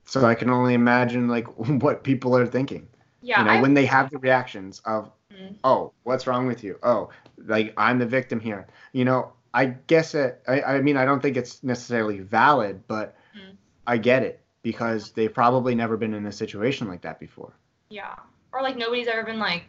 [0.04, 1.46] so I can only imagine like
[1.82, 2.88] what people are thinking.
[3.22, 3.38] Yeah.
[3.40, 5.56] you know, I- when they have the reactions of, Mhm.
[5.64, 6.78] oh, what's wrong with you?
[6.82, 8.66] Oh, like I'm the victim here.
[8.92, 10.42] You know, I guess it.
[10.46, 13.56] I, I mean, I don't think it's necessarily valid, but Mhm.
[13.86, 17.52] I get it because they've probably never been in a situation like that before.
[17.90, 18.14] Yeah.
[18.52, 19.64] Or like nobody's ever been like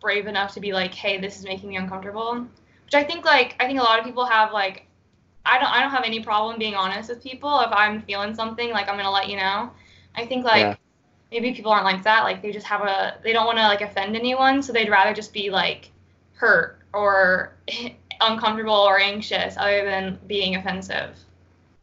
[0.00, 2.46] brave enough to be like, hey, this is making me uncomfortable.
[2.84, 4.86] Which I think like I think a lot of people have like
[5.46, 7.60] I don't I don't have any problem being honest with people.
[7.60, 9.70] If I'm feeling something, like I'm gonna let you know.
[10.16, 10.76] I think like Yeah.
[11.34, 12.22] Maybe people aren't like that.
[12.22, 15.12] Like they just have a they don't want to like offend anyone, so they'd rather
[15.12, 15.90] just be like
[16.34, 17.56] hurt or
[18.20, 21.18] uncomfortable or anxious other than being offensive.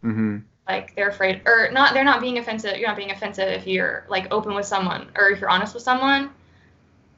[0.03, 0.37] Mm-hmm.
[0.67, 2.77] Like they're afraid or not they're not being offensive.
[2.77, 5.83] You're not being offensive if you're like open with someone or if you're honest with
[5.83, 6.31] someone.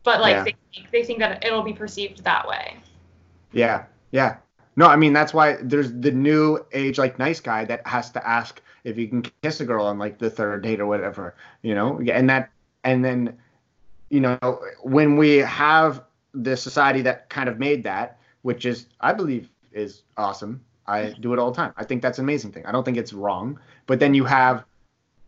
[0.03, 0.43] But like Yeah.
[0.43, 0.55] they
[0.91, 2.77] they think that it'll be perceived that way.
[3.51, 4.37] Yeah, yeah.
[4.75, 8.27] No, I mean that's why there's the new age like nice guy that has to
[8.27, 11.75] ask if you can kiss a girl on like the third date or whatever, you
[11.75, 12.51] know, and that
[12.83, 13.37] and then
[14.09, 14.37] you know
[14.81, 20.03] when we have the society that kind of made that, which is I believe is
[20.17, 20.61] awesome.
[20.85, 21.73] I do it all the time.
[21.77, 22.65] I think that's an amazing thing.
[22.65, 23.59] I don't think it's wrong.
[23.87, 24.65] But then you have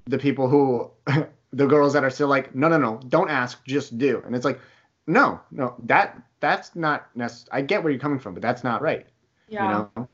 [0.06, 0.92] the people who
[1.54, 4.22] the girls that are still like, no, no, no, don't ask, just do.
[4.26, 4.60] And it's like,
[5.08, 7.50] no, no, that that's not necessary.
[7.52, 9.06] I get where you're coming from, but that's not right.
[9.48, 9.64] Yeah.
[9.64, 10.08] You know.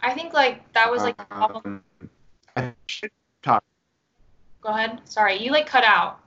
[0.00, 1.20] I think like that was like.
[1.30, 1.82] Um,
[2.56, 3.10] I should
[3.42, 3.64] talk.
[4.62, 5.02] Go ahead.
[5.04, 6.20] Sorry, you like cut out.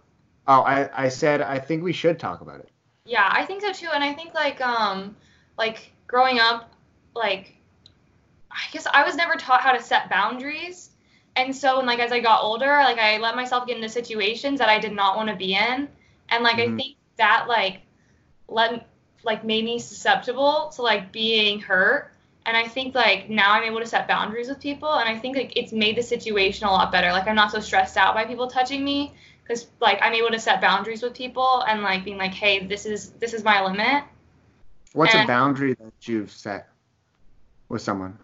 [0.47, 2.71] Oh, I I said I think we should talk about it.
[3.05, 3.89] Yeah, I think so too.
[3.93, 5.15] And I think like um
[5.57, 6.71] like growing up,
[7.15, 7.55] like
[8.51, 10.91] I guess I was never taught how to set boundaries.
[11.35, 14.59] And so and like as I got older, like I let myself get into situations
[14.59, 15.89] that I did not want to be in.
[16.29, 16.73] And like Mhm.
[16.73, 17.81] I think that like
[18.49, 18.87] let
[19.23, 22.12] like made me susceptible to like being hurt.
[22.45, 25.37] And I think like now I'm able to set boundaries with people and I think
[25.37, 27.11] like it's made the situation a lot better.
[27.11, 30.39] Like I'm not so stressed out by people touching me because like I'm able to
[30.39, 34.03] set boundaries with people and like being like, hey, this is this is my limit.
[34.93, 36.69] What's a boundary that you've set
[37.69, 38.17] with someone?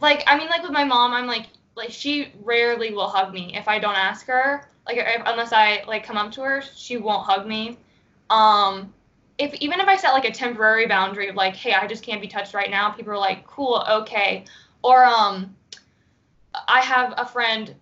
[0.00, 1.46] Like I mean, like with my mom, I'm like
[1.76, 4.68] like she rarely will hug me if I don't ask her.
[4.86, 7.78] Like if, unless I like come up to her, she won't hug me.
[8.28, 8.92] Um,
[9.38, 12.20] if even if I set like a temporary boundary of like, hey, I just can't
[12.20, 14.44] be touched right now, people are like, cool, okay.
[14.82, 15.54] Or um,
[16.68, 17.74] I have a friend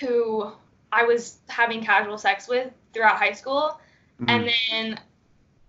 [0.00, 0.50] who
[0.92, 3.80] I was having casual sex with throughout high school,
[4.20, 4.28] Mhm.
[4.28, 4.50] and
[4.88, 5.00] then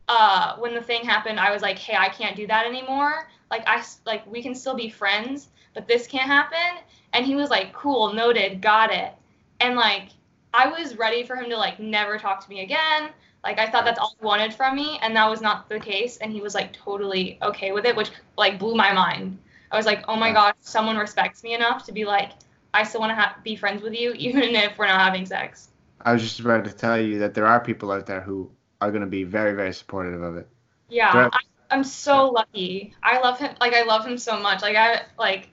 [0.07, 3.29] uh, when the thing happened, I was like, hey, I can't do that anymore.
[3.51, 6.83] Like I like we can still be friends, but this can't happen.
[7.13, 9.13] And he was like, cool, noted, got it.
[9.59, 10.09] And like
[10.53, 13.09] I was ready for him to like never talk to me again.
[13.43, 16.17] Like I thought that's all he wanted from me, and that was not the case.
[16.17, 19.37] And he was like totally okay with it, which like blew my mind.
[19.71, 22.31] I was like, oh my gosh, someone respects me enough to be like,
[22.73, 25.69] I still want to ha- be friends with you, even if we're not having sex.
[26.01, 28.49] I was just about to tell you that there are people out there who
[28.81, 30.47] are going to be very, very supportive of it.
[30.89, 31.31] Yeah, Right.
[31.33, 31.39] I,
[31.71, 32.95] I'm so lucky.
[33.03, 33.55] I love him.
[33.59, 34.61] Like I love him so much.
[34.61, 35.49] Like I like,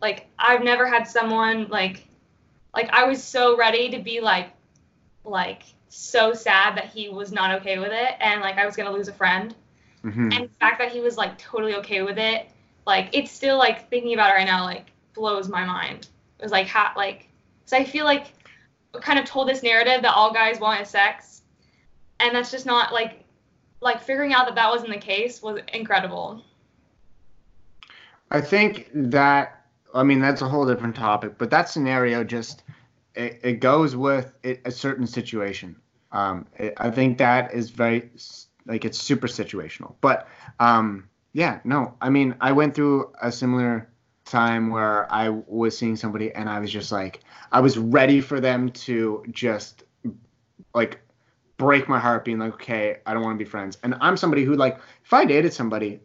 [0.00, 2.06] like I've never had someone like,
[2.72, 4.50] like I was so ready to be like,
[5.24, 8.92] like so sad that he was not okay with it, and like I was gonna
[8.92, 9.54] lose a friend.
[10.02, 12.48] hmm And the fact that he was like totally okay with it,
[12.86, 16.08] like it's still like thinking about it right now, like blows my mind.
[16.38, 17.28] It was like how like,
[17.66, 18.32] so I feel like
[18.94, 21.42] we kind of told this narrative that all guys want is sex,
[22.20, 23.24] and that's just not like,
[23.80, 26.42] like figuring out that that wasn't the case was incredible.
[28.30, 32.62] I think that, I mean, that's a whole different topic, but that scenario just,
[33.14, 35.76] it, it goes with it, a certain situation.
[36.12, 38.10] Um, it, I think that is very,
[38.66, 39.94] like, it's super situational.
[40.00, 43.88] But, um, yeah, no, I mean, I went through a similar
[44.24, 47.20] time where I was seeing somebody and I was just like,
[47.52, 49.84] I was ready for them to just,
[50.74, 51.00] like,
[51.56, 53.78] break my heart, being like, okay, I don't want to be friends.
[53.82, 56.00] And I'm somebody who, like, if I dated somebody,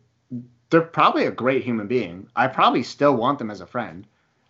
[0.69, 2.27] they're probably a great human being.
[2.35, 4.05] I probably still want them as a friend,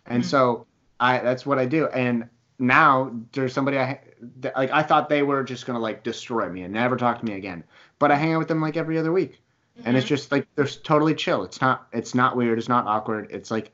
[0.06, 0.26] and Mhm.
[0.26, 0.66] so
[0.98, 1.86] I that's what I do.
[1.88, 4.00] And now there's somebody I
[4.40, 4.70] that, like.
[4.70, 7.64] I thought they were just gonna like destroy me and never talk to me again,
[7.98, 9.40] but I hang out with them like every other week,
[9.84, 10.14] and it's mm-hmm.
[10.14, 11.44] just like they're totally chill.
[11.44, 12.58] It's not it's not weird.
[12.58, 13.28] It's not awkward.
[13.30, 13.72] It's like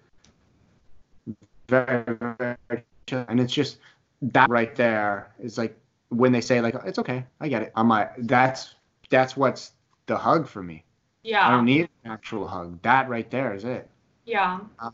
[1.68, 2.05] very
[2.38, 3.79] very chill, and it's just
[4.23, 7.73] that right there is like when they say like it's okay, I get it.
[7.77, 8.75] I'm like that's
[9.11, 9.73] that's what's
[10.07, 10.85] the hug for me.
[11.23, 12.83] yeah, I don't need an actual hug.
[12.83, 13.88] That right there is it.
[14.25, 14.90] yeah, uh,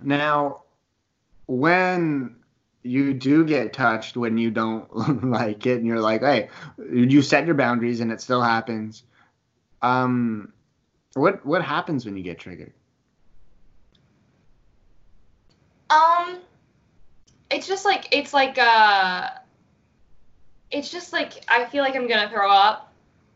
[0.00, 0.62] Now,
[1.46, 2.41] when
[2.82, 6.48] you do get touched when you don't like it and you're like, hey,
[6.92, 9.04] you set your boundaries and it still happens.
[9.82, 10.52] Um,
[11.14, 12.72] What what happens when you get triggered?
[15.90, 16.38] Um,
[17.50, 19.28] it's just like it's like uh,
[20.70, 22.92] it's just like I feel like I'm gonna throw up.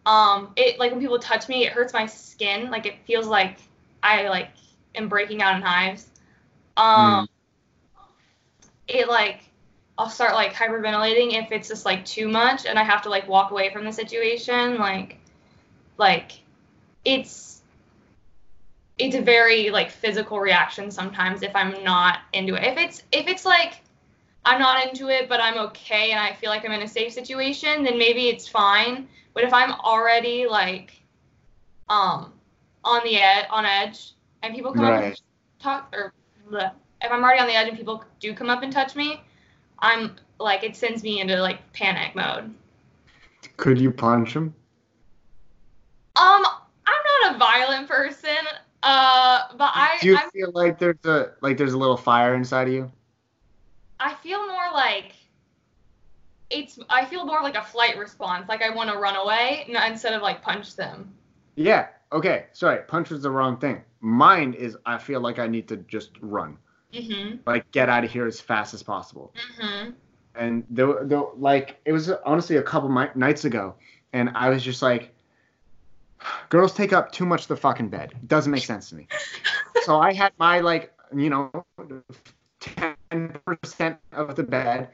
[0.07, 2.71] Um, it like when people touch me, it hurts my skin.
[2.71, 3.59] Like it feels like
[4.03, 4.51] I like
[4.95, 6.07] am breaking out in hives.
[6.77, 7.29] Um,
[8.89, 9.41] it like
[9.99, 13.29] I'll start like hyperventilating if it's just like too much, and I have to like
[13.29, 14.79] walk away from the situation.
[14.79, 15.19] Like,
[15.97, 16.33] like
[17.05, 17.63] it's
[18.99, 22.65] it's a very like physical reaction sometimes if I'm not into it.
[22.65, 23.81] If it's if it's like
[24.45, 27.13] I'm not into it but I'm okay and I feel like I'm in a safe
[27.13, 29.09] situation, then maybe it's fine.
[29.35, 30.93] But if I'm already like
[31.89, 32.33] um
[32.85, 35.21] on the ed- on edge and people come up and
[35.59, 36.13] talk or
[36.51, 36.73] bleh,
[37.03, 39.23] if I'm already on the edge and people do come up and touch me,
[39.81, 42.55] I'm like it sends me into like panic mode.
[43.57, 44.55] Could you punch him?
[46.17, 46.45] Um,
[46.87, 48.37] I'm not a violent person,
[48.83, 52.35] uh, but I Do you I'm, feel like there's a like there's a little fire
[52.35, 52.91] inside of you?
[54.01, 55.13] I feel more like
[56.51, 60.15] it's I feel more like a flight response, like I want to run away instead
[60.15, 61.13] of like punch them.
[61.57, 61.89] Yeah.
[62.13, 62.47] Okay.
[62.53, 62.83] Sorry.
[62.87, 63.83] Punch was the wrong thing.
[64.01, 66.57] Mine is I feel like I need to just run,
[66.97, 67.41] Mhm.
[67.47, 69.33] like get out of here as fast as possible.
[69.61, 69.95] Mhm.
[70.35, 73.75] And there, there like it was honestly a couple mi- nights ago,
[74.13, 75.15] and I was just like,
[76.49, 78.13] girls take up too much of the fucking bed.
[78.13, 79.09] It doesn't make sense to me.
[79.85, 81.51] so I had my like you know,
[82.61, 84.89] ten percent of the bed.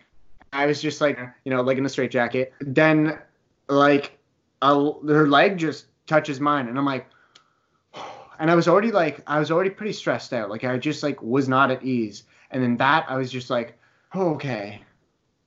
[0.53, 2.53] I was just like you know like in a straitjacket.
[2.61, 3.19] Then
[3.69, 4.19] like
[4.61, 4.75] a,
[5.09, 7.07] her leg just touches mine, and I'm like.
[8.42, 10.50] And I was already like, I was already pretty stressed out.
[10.50, 12.24] Like I just like was not at ease.
[12.50, 13.78] And then that, I was just like,
[14.16, 14.83] okay,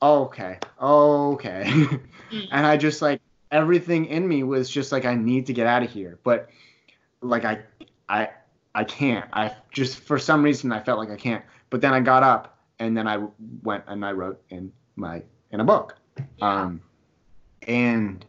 [0.02, 1.64] okay, okay.
[1.66, 2.48] Mm.
[2.52, 3.20] and I just like
[3.52, 6.50] everything in me was just like I need to get out of here, but
[7.20, 7.64] like I
[8.08, 8.30] I
[8.74, 9.30] I can't.
[9.34, 11.44] I just for some reason I felt like I can't.
[11.70, 13.28] But then I got up and then I
[13.62, 15.98] went and I wrote in my in a book.
[16.38, 16.62] Yeah.
[16.64, 16.82] Um
[17.68, 18.26] and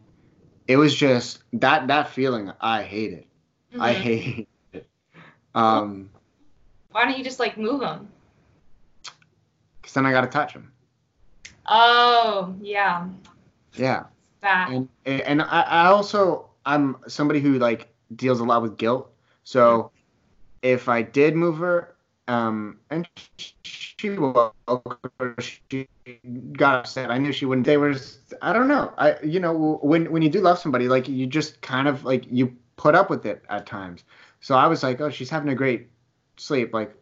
[0.67, 3.23] it was just that that feeling I hated.
[3.79, 3.95] I Mhm.
[3.95, 4.47] hate it.
[5.57, 6.09] Um
[6.91, 8.09] Why don't you just like move them?
[9.81, 10.71] cuz then I got to touch him.
[11.65, 13.07] Oh, yeah.
[13.73, 14.05] Yeah.
[14.41, 14.69] That.
[14.69, 19.11] and and I, I also I'm somebody who like deals a lot with guilt.
[19.43, 19.91] So
[20.61, 21.95] if I did move her,
[22.27, 25.87] um, and she or she
[26.53, 27.09] got upset.
[27.09, 27.65] I knew she wouldn't.
[27.65, 27.95] They were,
[28.41, 28.93] I don't know.
[28.97, 32.25] I you know when when you do love somebody, like you just kind of like
[32.29, 34.03] you put up with it at times.
[34.47, 35.89] So I was like, oh, she's having a great
[36.37, 36.73] sleep.
[36.73, 36.95] Like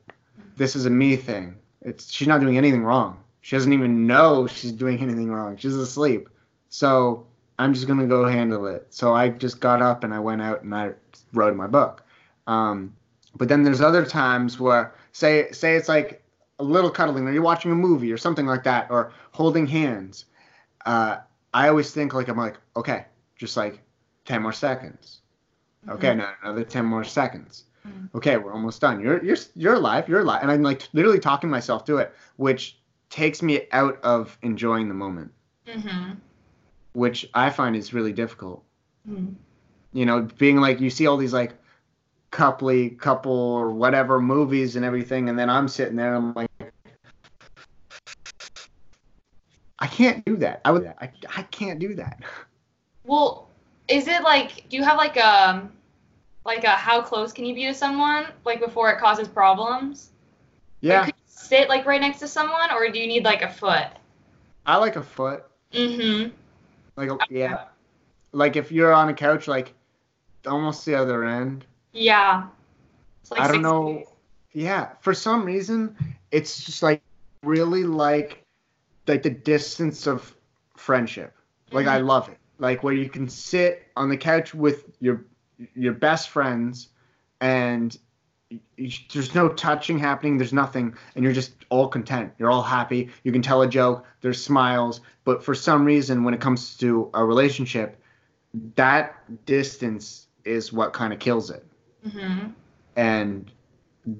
[0.57, 1.55] this is a me thing.
[1.83, 3.23] It's she's not doing anything wrong.
[3.41, 5.55] She doesn't even know she's doing anything wrong.
[5.55, 6.27] She's asleep.
[6.69, 7.27] So
[7.59, 8.87] I'm just gonna go handle it.
[8.89, 10.93] So I just got up and I went out and I
[11.33, 12.01] wrote my book.
[12.47, 12.95] Um,
[13.35, 16.23] but then there's other times where say say it's like
[16.57, 20.25] a little cuddling, or you're watching a movie or something like that, or holding hands.
[20.87, 21.17] Uh,
[21.53, 23.05] I always think like I'm like okay,
[23.35, 23.81] just like
[24.25, 25.21] ten more seconds.
[25.89, 27.65] Okay, no, another ten more seconds.
[27.87, 28.09] Mhm.
[28.15, 28.99] Okay, we're almost done.
[28.99, 30.09] You're you're you're alive.
[30.09, 32.77] You're alive, and I'm like literally talking myself through it, which
[33.09, 35.31] takes me out of enjoying the moment
[35.67, 36.17] Mhm.
[36.93, 38.63] which I find is really difficult.
[39.07, 39.35] Mhm.
[39.93, 41.53] You know, being like you see all these like
[42.31, 46.49] coupley couple or whatever movies and everything, and then I'm sitting there and I'm like,
[49.79, 50.61] I can't do that.
[50.65, 50.87] I would.
[50.99, 52.21] I, I can't do that.
[53.07, 53.49] Well,
[53.87, 55.69] is it like do you have like a
[56.45, 60.11] like a how close can you be to someone like before it causes problems?
[60.81, 63.41] Like, Yeah, could you sit like right next to someone, or do you need like
[63.41, 63.87] a foot?
[64.65, 65.43] I like a foot.
[65.73, 66.29] Mm-hmm.
[66.95, 67.65] Like a, yeah,
[68.31, 69.73] like if you're on a couch, like
[70.45, 71.65] almost the other end.
[71.91, 72.47] Yeah.
[73.31, 73.97] Like I don't know.
[73.97, 74.07] feet.
[74.53, 75.95] Yeah, for some reason,
[76.31, 77.01] it's just like
[77.43, 78.43] really like
[79.07, 80.35] like the distance of
[80.77, 81.35] friendship.
[81.71, 82.37] Like I love it.
[82.57, 85.25] Like where you can sit on the couch with your
[85.75, 86.89] your best friends,
[87.41, 87.97] and
[88.51, 90.37] y- y- there's no touching happening.
[90.37, 92.33] There's nothing, and you're just all content.
[92.37, 93.09] You're all happy.
[93.23, 94.05] You can tell a joke.
[94.21, 95.01] There's smiles.
[95.23, 98.01] But for some reason, when it comes to a relationship,
[98.75, 101.65] that distance is what kind of kills it
[102.07, 102.53] Mhm.
[102.95, 103.51] and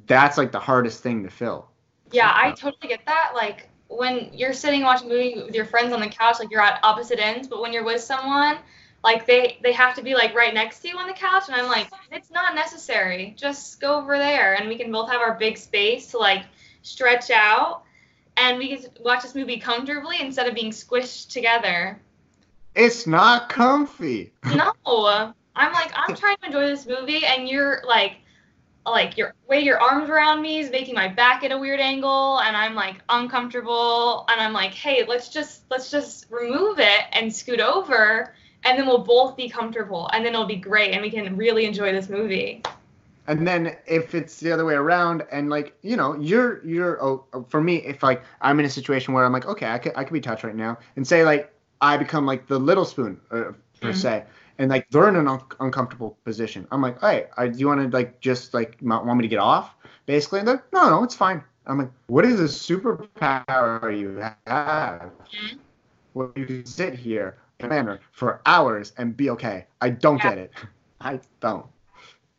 [0.08, 1.70] that's like the hardest thing to fill.
[2.12, 3.34] Yeah, I totally get that.
[3.36, 6.62] Like when you're sitting watching a movie with your friends on the couch, like you're
[6.62, 8.58] at opposite ends, but when you're with someone,
[9.04, 11.56] like they they have to be like right next to you on the couch, and
[11.56, 13.36] I'm like, it's not necessary.
[13.38, 16.44] Just go over there, and we can both have our big space to like
[16.82, 17.84] stretch out,
[18.38, 22.00] and we can watch this movie comfortably instead of being squished together.
[22.76, 24.34] It's not comfy.
[24.44, 24.74] No,
[25.56, 28.18] I'm like, I'm trying to enjoy this movie, and you're like,
[28.86, 32.40] like your way your arms around me is making my back at a weird angle,
[32.40, 37.34] and I'm like uncomfortable, and I'm like, hey, let's just let's just remove it and
[37.34, 38.34] scoot over,
[38.64, 41.66] and then we'll both be comfortable, and then it'll be great, and we can really
[41.66, 42.62] enjoy this movie.
[43.28, 47.26] And then if it's the other way around, and like you know, you're you're oh,
[47.50, 50.04] for me, if like I'm in a situation where I'm like, okay, I could I
[50.04, 53.52] could be touched right now, and say like I become like the little spoon uh,
[53.82, 53.96] per Mhm.
[53.96, 54.24] se,
[54.58, 56.68] and like they're in an un- uncomfortable position.
[56.72, 59.40] I'm like, hey, I, do you want to like just like want me to get
[59.40, 59.76] off,
[60.06, 60.40] basically?
[60.40, 61.44] And they're no, no, it's fine.
[61.68, 65.12] I'm like, what is a superpower you have?
[65.32, 65.58] Mhm.
[66.14, 69.66] Where you can sit here manner for hours and be okay.
[69.82, 70.30] I don't Yeah.
[70.30, 70.54] get it.
[71.02, 71.66] I don't.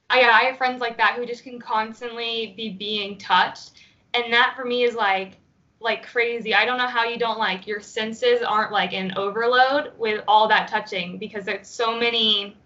[0.09, 3.73] I yeah, I have friends like that who just can constantly be being touched,
[4.15, 5.39] and that for me is like
[5.81, 6.55] like crazy.
[6.55, 10.49] I don't know how you don't like your senses aren't like in overload with all
[10.49, 12.57] that touching because there's so many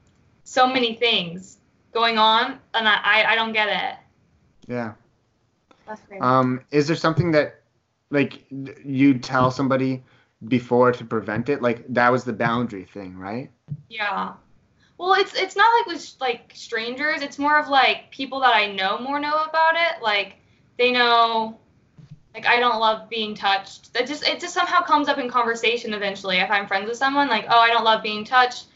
[0.45, 1.59] so many things
[1.93, 3.99] going on, and I I, don't get it.
[4.73, 4.93] Yeah.
[5.87, 6.21] That's crazy.
[6.21, 7.63] Um, is there something that
[8.11, 10.03] like you tell somebody
[10.47, 11.63] before to prevent it?
[11.63, 13.51] Like that was the boundary thing, right?
[13.89, 14.35] Yeah.
[14.99, 17.23] Well, it's it's not like with like strangers.
[17.23, 20.03] It's more of like people that I know more know about it.
[20.03, 20.37] Like
[20.79, 21.59] they know,
[22.35, 23.93] like I don't love being touched.
[23.95, 26.39] That just it just somehow comes up in conversation eventually.
[26.39, 28.67] If I'm friends with someone, like oh I don't love being touched.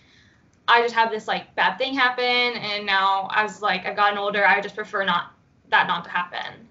[0.66, 4.44] I just have this like bad thing happen, and now as like I've gotten older,
[4.46, 5.32] I just prefer not
[5.70, 6.68] that not to happen.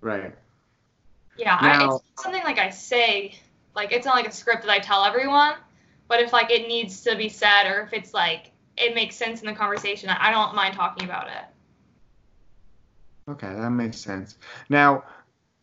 [0.00, 0.34] Right.
[1.36, 3.34] Yeah, I, it's something like I say,
[3.74, 5.54] like it's not like a script that I tell everyone.
[6.08, 9.40] But if like it needs to be said, or if it's like it makes sense
[9.40, 11.44] in the conversation, I don't mind talking about it.
[13.30, 14.36] Okay, that makes sense.
[14.68, 15.04] Now,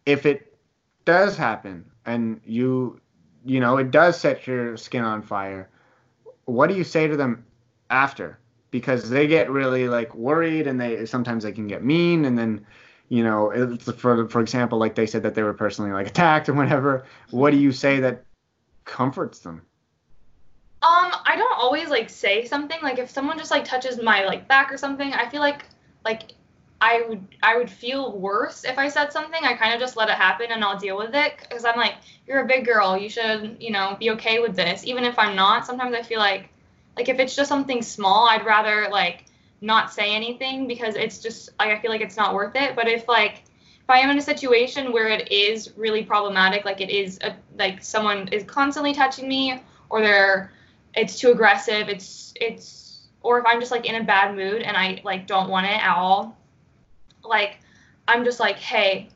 [0.08, 0.56] if it
[1.04, 3.00] does happen and you
[3.46, 5.70] you know, it does set your skin on fire,
[6.46, 7.46] what do you say to them
[7.90, 8.40] after?
[8.72, 12.66] Because they get really like worried and they sometimes they can get mean and then
[13.10, 16.54] you know, for for example, like they said that they were personally like attacked or
[16.54, 17.06] whatever.
[17.32, 18.24] What do you say that
[18.86, 19.62] comforts them?
[20.84, 22.78] Um, I don't always like say something.
[22.82, 25.66] Like if someone just like touches my like back or something, I feel like
[26.06, 26.32] like
[26.88, 29.42] I would I would feel worse if I said something.
[29.44, 31.96] I kind of just let it happen and I'll deal with it because I'm like
[32.26, 32.98] you're a big girl.
[32.98, 34.86] You should you know be okay with this.
[34.86, 36.50] Even if I'm not, sometimes I feel like
[36.96, 39.26] like if it's just something small, I'd rather like
[39.60, 42.76] not say anything because it's just like I feel like it's not worth it.
[42.76, 43.44] But if like
[43.84, 47.36] if I am in a situation where it is really problematic, like it is a,
[47.58, 50.52] like someone is constantly touching me or they're
[50.96, 54.76] it's too aggressive it's it's or if i'm just like in a bad mood and
[54.76, 56.36] i like don't want it at all
[57.28, 57.60] like
[58.08, 59.10] i'm just like hey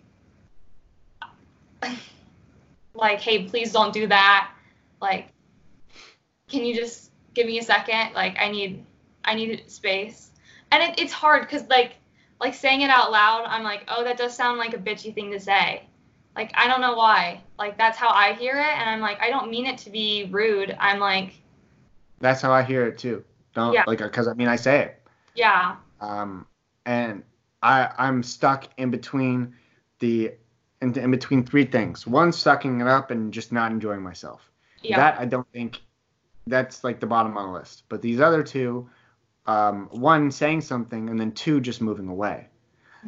[2.93, 4.51] like hey please don't do that.
[5.01, 5.29] Like
[6.47, 8.13] can you just give me a second?
[8.13, 8.85] Like i need
[9.25, 10.31] i need space.
[10.71, 11.93] And it, it's hard because like
[12.39, 15.31] like saying it out loud i'm like oh that does sound like a bitchy thing
[15.31, 15.83] to say.
[16.35, 17.41] Like i don't know why.
[17.57, 20.27] Like that's how i hear it and i'm like i don't mean it to be
[20.31, 20.75] rude.
[20.79, 21.33] I'm like
[22.19, 23.23] That's how I hear it too.
[23.55, 23.83] Don't Yeah.
[23.87, 25.01] like because I mean I say it.
[25.35, 25.75] yeah.
[25.99, 26.45] Um,
[26.85, 27.23] and
[27.61, 29.55] I I'm stuck in between
[29.99, 30.33] the
[30.81, 32.07] in, in between three things.
[32.07, 34.49] One, sucking it up and just not enjoying myself.
[34.81, 35.79] yeah That I don't think
[36.47, 37.83] that's like the bottom on the list.
[37.89, 38.89] But these other two,
[39.45, 42.47] um, one saying something and then two just moving away.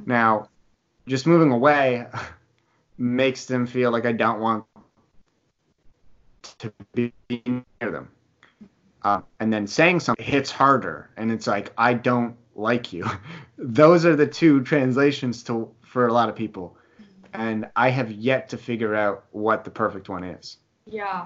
[0.06, 0.50] Now,
[1.08, 2.08] just moving away
[2.98, 4.66] makes them feel like I don't want
[6.60, 8.10] to be near them.
[9.02, 13.06] Uh, and then saying something hits harder, and it's like I don't like you.
[13.58, 17.42] Those are the two translations to for a lot of people, mm-hmm.
[17.42, 20.58] and I have yet to figure out what the perfect one is.
[20.86, 21.26] Yeah.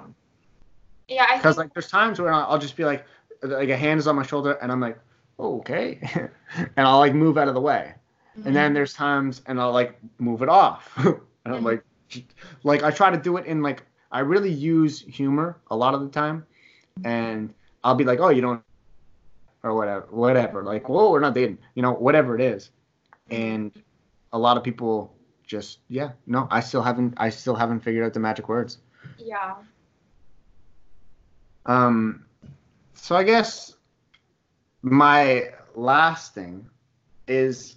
[1.07, 3.05] Yeah, I Because think like there's times where I'll I'll just be like,
[3.41, 4.99] like a hand is on my shoulder, and I'm like,
[5.39, 5.99] oh, okay,
[6.55, 7.93] and I'll like move out of the way.
[8.45, 8.75] And then mm-hmm.
[8.75, 11.63] there's times, and I'll like move it off, and I'm Mhm.
[11.63, 11.83] like,
[12.63, 16.01] like I try to do it in like I really use humor a lot of
[16.01, 16.45] the time,
[16.99, 17.07] mm-hmm.
[17.07, 17.53] and
[17.83, 18.61] I'll be like, oh, you don't,
[19.67, 22.71] or whatever, whatever, like, whoa, we're not dating, you know, whatever it is,
[23.29, 23.71] and
[24.33, 25.13] a lot of people
[25.45, 28.79] just, yeah, no, I still haven't, I still haven't figured out the magic words.
[29.17, 29.55] yeah.
[31.65, 32.25] Um,
[32.93, 33.75] so I guess
[34.81, 36.69] my last thing
[37.27, 37.75] is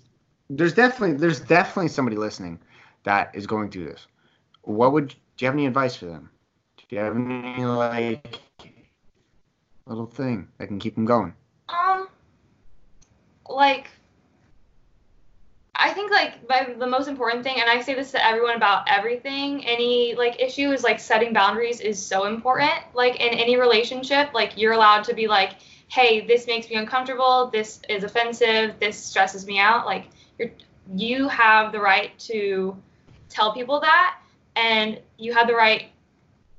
[0.49, 2.59] there's definitely there's definitely somebody listening
[3.05, 4.07] that is going through this.
[4.63, 6.31] What would do you have any advice for them?
[6.77, 8.41] Do you have any like
[9.87, 11.35] little thing that can keep them going?
[11.73, 12.09] Um,
[13.49, 13.89] like,
[15.75, 16.47] I think like
[16.79, 20.73] the, most important thing, and I say this to everyone about everything, any like issue
[20.73, 22.73] is like setting boundaries is so important.
[22.93, 25.53] Like in any relationship, like you're allowed to be like,
[25.89, 29.87] hey, this makes me uncomfortable, this is offensive, this stresses me out.
[29.87, 30.09] Like
[30.39, 30.51] you're
[30.97, 32.77] you have the right to
[33.29, 34.19] tell people that
[34.57, 35.87] and you have the right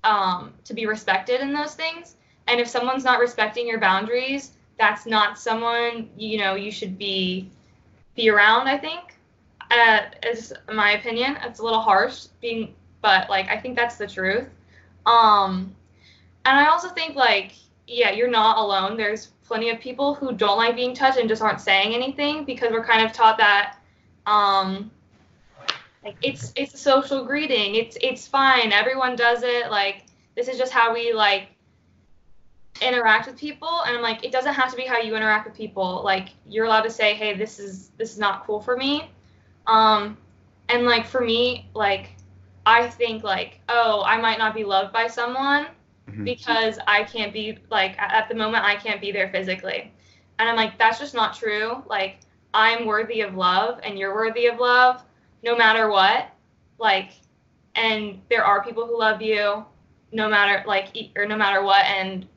[0.03, 2.15] um, to be respected in those things.
[2.47, 7.49] And if someone's not respecting your boundaries, that's not someone you know you should be
[8.15, 8.67] be around.
[8.67, 9.15] I think,
[9.69, 11.37] uh, is my opinion.
[11.43, 14.47] It's a little harsh being, but like I think that's the truth.
[15.05, 15.75] Um,
[16.45, 17.53] and I also think like
[17.87, 18.97] yeah, you're not alone.
[18.97, 22.71] There's plenty of people who don't like being touched and just aren't saying anything because
[22.71, 23.77] we're kind of taught that
[24.25, 24.91] um,
[26.03, 27.75] like it's it's a social greeting.
[27.75, 28.71] It's it's fine.
[28.71, 29.69] Everyone does it.
[29.69, 30.05] Like
[30.35, 31.49] this is just how we like
[32.79, 35.55] interact with people and I'm like it doesn't have to be how you interact with
[35.55, 36.01] people.
[36.03, 39.09] Like you're allowed to say, "Hey, this is this is not cool for me."
[39.67, 40.17] Um
[40.69, 42.11] and like for me, like
[42.65, 45.67] I think like, "Oh, I might not be loved by someone
[46.09, 46.23] mm-hmm.
[46.23, 49.91] because I can't be like at the moment I can't be there physically."
[50.39, 52.19] And I'm like, "That's just not true." Like
[52.53, 55.03] I'm worthy of love and you're worthy of love
[55.43, 56.29] no matter what.
[56.77, 57.11] Like,
[57.75, 59.65] and there are people who love you
[60.11, 62.27] no matter like or no matter what and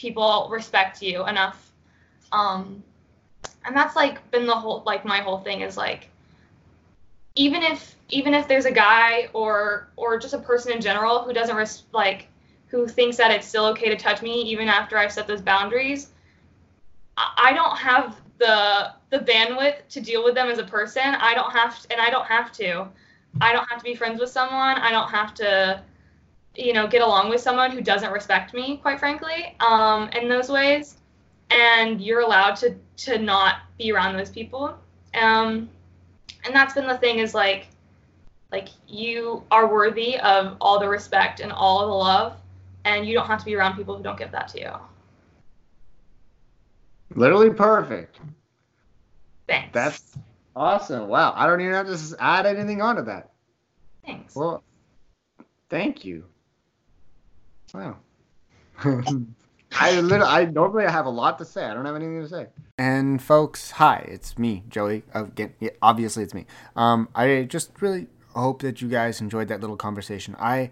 [0.00, 1.72] people respect you enough
[2.32, 2.82] um
[3.66, 6.08] and that's like been the whole like my whole thing is like
[7.34, 11.32] even if even if there's a guy or or just a person in general who
[11.32, 12.28] doesn't res- like
[12.68, 16.10] who thinks that it's still okay to touch me even after I've set those boundaries
[17.36, 21.02] I don't have the the bandwidth to deal with them as a person.
[21.02, 22.88] I don't have to, and I don't have to.
[23.40, 24.78] I don't have to be friends with someone.
[24.78, 25.82] I don't have to,
[26.60, 30.48] you know, get along with someone who doesn't respect me, quite frankly, um, in those
[30.48, 30.96] ways.
[31.50, 34.78] And you're allowed to to not be around those people.
[35.14, 35.68] Um,
[36.44, 37.66] and that's been the thing is like,
[38.52, 42.36] like you are worthy of all the respect and all the love,
[42.84, 44.70] and you don't have to be around people who don't give that to you.
[47.14, 48.20] Literally perfect.
[49.48, 49.70] Thanks.
[49.72, 50.16] That's
[50.54, 51.08] awesome.
[51.08, 51.32] Wow.
[51.34, 53.32] I don't even have to add anything onto that.
[54.06, 54.36] Thanks.
[54.36, 54.62] Well,
[55.68, 56.24] thank you.
[57.74, 57.98] Wow.
[59.72, 61.64] I literally, I normally have a lot to say.
[61.64, 62.46] I don't have anything to say.
[62.76, 65.04] And folks, hi, it's me, Joey.
[65.14, 66.46] Again, yeah, obviously it's me.
[66.74, 70.34] Um, I just really hope that you guys enjoyed that little conversation.
[70.38, 70.70] I,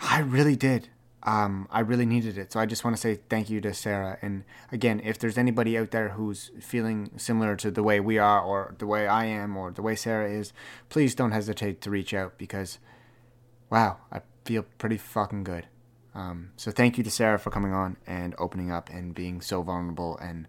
[0.00, 0.88] I really did
[1.26, 2.52] um, I really needed it.
[2.52, 4.16] So I just want to say thank you to Sarah.
[4.22, 8.40] And again, if there's anybody out there who's feeling similar to the way we are,
[8.40, 10.52] or the way I am, or the way Sarah is,
[10.88, 12.78] please don't hesitate to reach out because,
[13.70, 15.66] wow, I feel pretty fucking good.
[16.16, 19.62] Um, so thank you to Sarah for coming on and opening up and being so
[19.62, 20.16] vulnerable.
[20.16, 20.48] And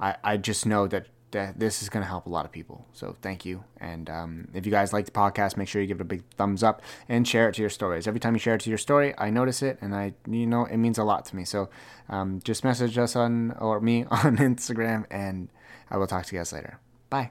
[0.00, 2.86] I, I just know that that this is going to help a lot of people.
[2.92, 3.64] So thank you.
[3.78, 6.22] And um, if you guys like the podcast, make sure you give it a big
[6.36, 8.06] thumbs up and share it to your stories.
[8.06, 10.64] Every time you share it to your story, I notice it, and I, you know,
[10.66, 11.44] it means a lot to me.
[11.44, 11.68] So
[12.08, 15.48] um, just message us on or me on Instagram, and
[15.90, 16.78] I will talk to you guys later.
[17.10, 17.30] Bye.